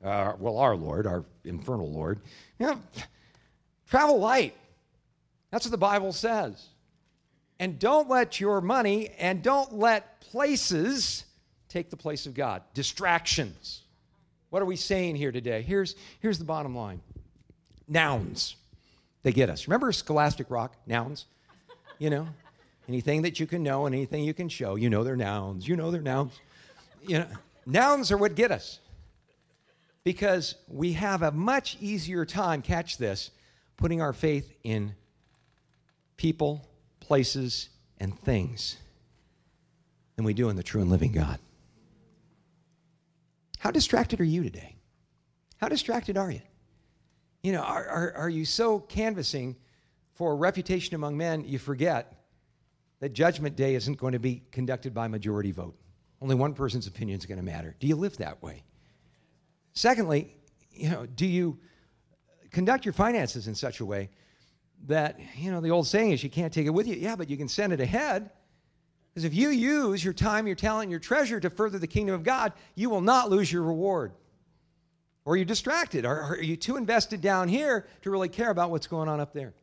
[0.04, 2.20] Uh, well, our Lord, our infernal Lord.
[2.58, 2.80] You know,
[3.88, 4.54] travel light.
[5.50, 6.68] That's what the Bible says.
[7.58, 11.24] And don't let your money and don't let places
[11.68, 12.62] take the place of God.
[12.74, 13.82] Distractions.
[14.50, 15.62] What are we saying here today?
[15.62, 17.00] Here's, here's the bottom line
[17.88, 18.56] nouns.
[19.22, 19.66] They get us.
[19.66, 20.76] Remember Schoolhouse Rock?
[20.86, 21.26] Nouns?
[21.98, 22.28] You know,
[22.88, 25.66] anything that you can know and anything you can show, you know they're nouns.
[25.66, 26.38] You know they're nouns.
[27.06, 27.26] You know,
[27.66, 28.80] nouns are what get us.
[30.04, 33.30] Because we have a much easier time, catch this,
[33.76, 34.94] putting our faith in
[36.16, 36.68] people,
[37.00, 38.76] places, and things
[40.16, 41.38] than we do in the true and living God.
[43.58, 44.76] How distracted are you today?
[45.56, 46.42] How distracted are you?
[47.42, 49.56] You know, are, are, are you so canvassing
[50.14, 52.24] for reputation among men, you forget
[53.00, 55.76] that judgment day isn't going to be conducted by majority vote.
[56.22, 57.74] Only one person's opinion is going to matter.
[57.80, 58.62] Do you live that way?
[59.74, 60.36] Secondly,
[60.70, 61.58] you know, do you
[62.50, 64.08] conduct your finances in such a way
[64.86, 66.94] that, you know, the old saying is you can't take it with you.
[66.94, 68.30] Yeah, but you can send it ahead.
[69.10, 72.22] Because if you use your time, your talent, your treasure to further the kingdom of
[72.22, 74.12] God, you will not lose your reward.
[75.24, 76.04] Or are you're distracted.
[76.04, 79.32] Or are you too invested down here to really care about what's going on up
[79.32, 79.54] there?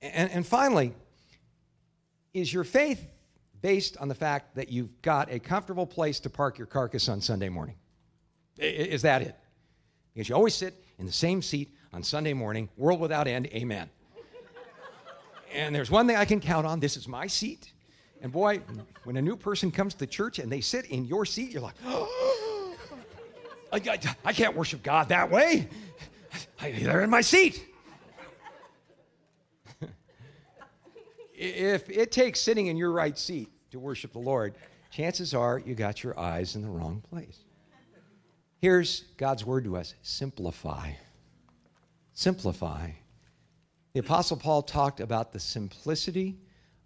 [0.00, 0.94] And, and finally,
[2.32, 3.04] is your faith
[3.60, 7.20] based on the fact that you've got a comfortable place to park your carcass on
[7.20, 7.74] Sunday morning?
[8.58, 9.36] Is that it?
[10.12, 13.88] Because you always sit in the same seat on Sunday morning, world without end, amen.
[15.54, 17.72] and there's one thing I can count on this is my seat.
[18.20, 18.60] And boy,
[19.04, 21.76] when a new person comes to church and they sit in your seat, you're like,
[21.86, 22.20] I,
[23.72, 25.68] I, I can't worship God that way.
[26.60, 27.64] I, they're in my seat.
[31.34, 34.54] if it takes sitting in your right seat to worship the Lord,
[34.90, 37.44] chances are you got your eyes in the wrong place.
[38.60, 40.92] Here's God's word to us simplify.
[42.12, 42.90] Simplify.
[43.92, 46.36] The Apostle Paul talked about the simplicity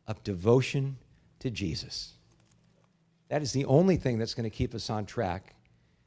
[0.06, 0.96] of devotion
[1.40, 2.12] to Jesus.
[3.28, 5.54] That is the only thing that's going to keep us on track.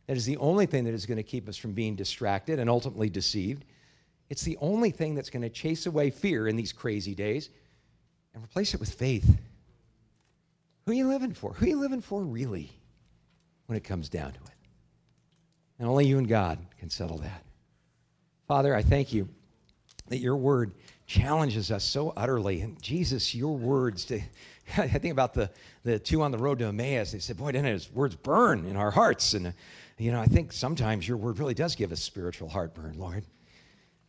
[0.08, 2.70] That is the only thing that is going to keep us from being distracted and
[2.70, 3.66] ultimately deceived.
[4.30, 7.50] It's the only thing that's going to chase away fear in these crazy days
[8.34, 9.38] and replace it with faith.
[10.86, 11.54] Who are you living for?
[11.54, 12.72] Who are you living for really
[13.66, 14.55] when it comes down to it?
[15.80, 17.44] And only you and God can settle that.
[18.48, 19.28] Father, I thank you
[20.08, 20.72] that your word
[21.08, 22.62] challenges us so utterly.
[22.62, 24.22] And Jesus, your words, to,
[24.78, 25.50] I think about the,
[25.84, 27.12] the two on the road to Emmaus.
[27.12, 29.34] They said, Boy, didn't his words burn in our hearts?
[29.34, 29.52] And, uh,
[29.98, 33.24] you know, I think sometimes your word really does give us spiritual heartburn, Lord,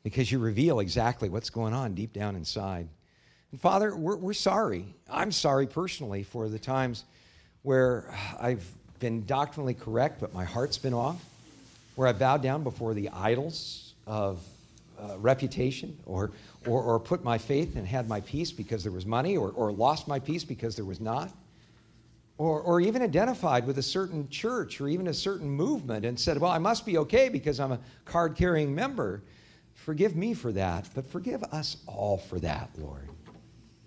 [0.03, 2.89] because you reveal exactly what's going on deep down inside.
[3.53, 4.95] And Father, we're, we're sorry.
[5.09, 7.05] I'm sorry personally for the times
[7.63, 8.67] where I've
[8.99, 11.23] been doctrinally correct, but my heart's been off,
[11.97, 14.41] where I bowed down before the idols of
[14.99, 16.31] uh, reputation or,
[16.67, 19.73] or, or put my faith and had my peace because there was money or, or
[19.73, 21.33] lost my peace because there was not.
[22.39, 26.39] Or, or even identified with a certain church or even a certain movement and said,
[26.39, 29.23] Well, I must be okay because I'm a card carrying member.
[29.73, 33.09] Forgive me for that, but forgive us all for that, Lord.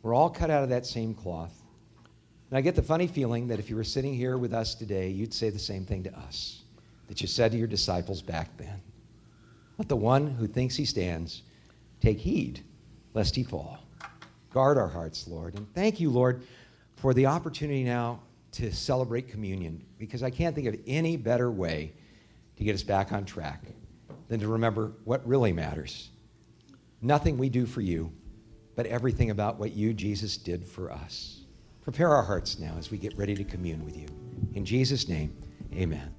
[0.01, 1.61] We're all cut out of that same cloth.
[2.49, 5.09] And I get the funny feeling that if you were sitting here with us today,
[5.09, 6.58] you'd say the same thing to us
[7.09, 8.81] that you said to your disciples back then.
[9.77, 11.41] Let the one who thinks he stands
[11.99, 12.63] take heed
[13.13, 13.79] lest he fall.
[14.53, 15.55] Guard our hearts, Lord.
[15.55, 16.43] And thank you, Lord,
[16.95, 18.21] for the opportunity now
[18.53, 21.91] to celebrate communion because I can't think of any better way
[22.57, 23.63] to get us back on track
[24.27, 26.09] than to remember what really matters.
[27.01, 28.11] Nothing we do for you
[28.75, 31.41] but everything about what you, Jesus, did for us.
[31.81, 34.07] Prepare our hearts now as we get ready to commune with you.
[34.53, 35.35] In Jesus' name,
[35.73, 36.18] amen.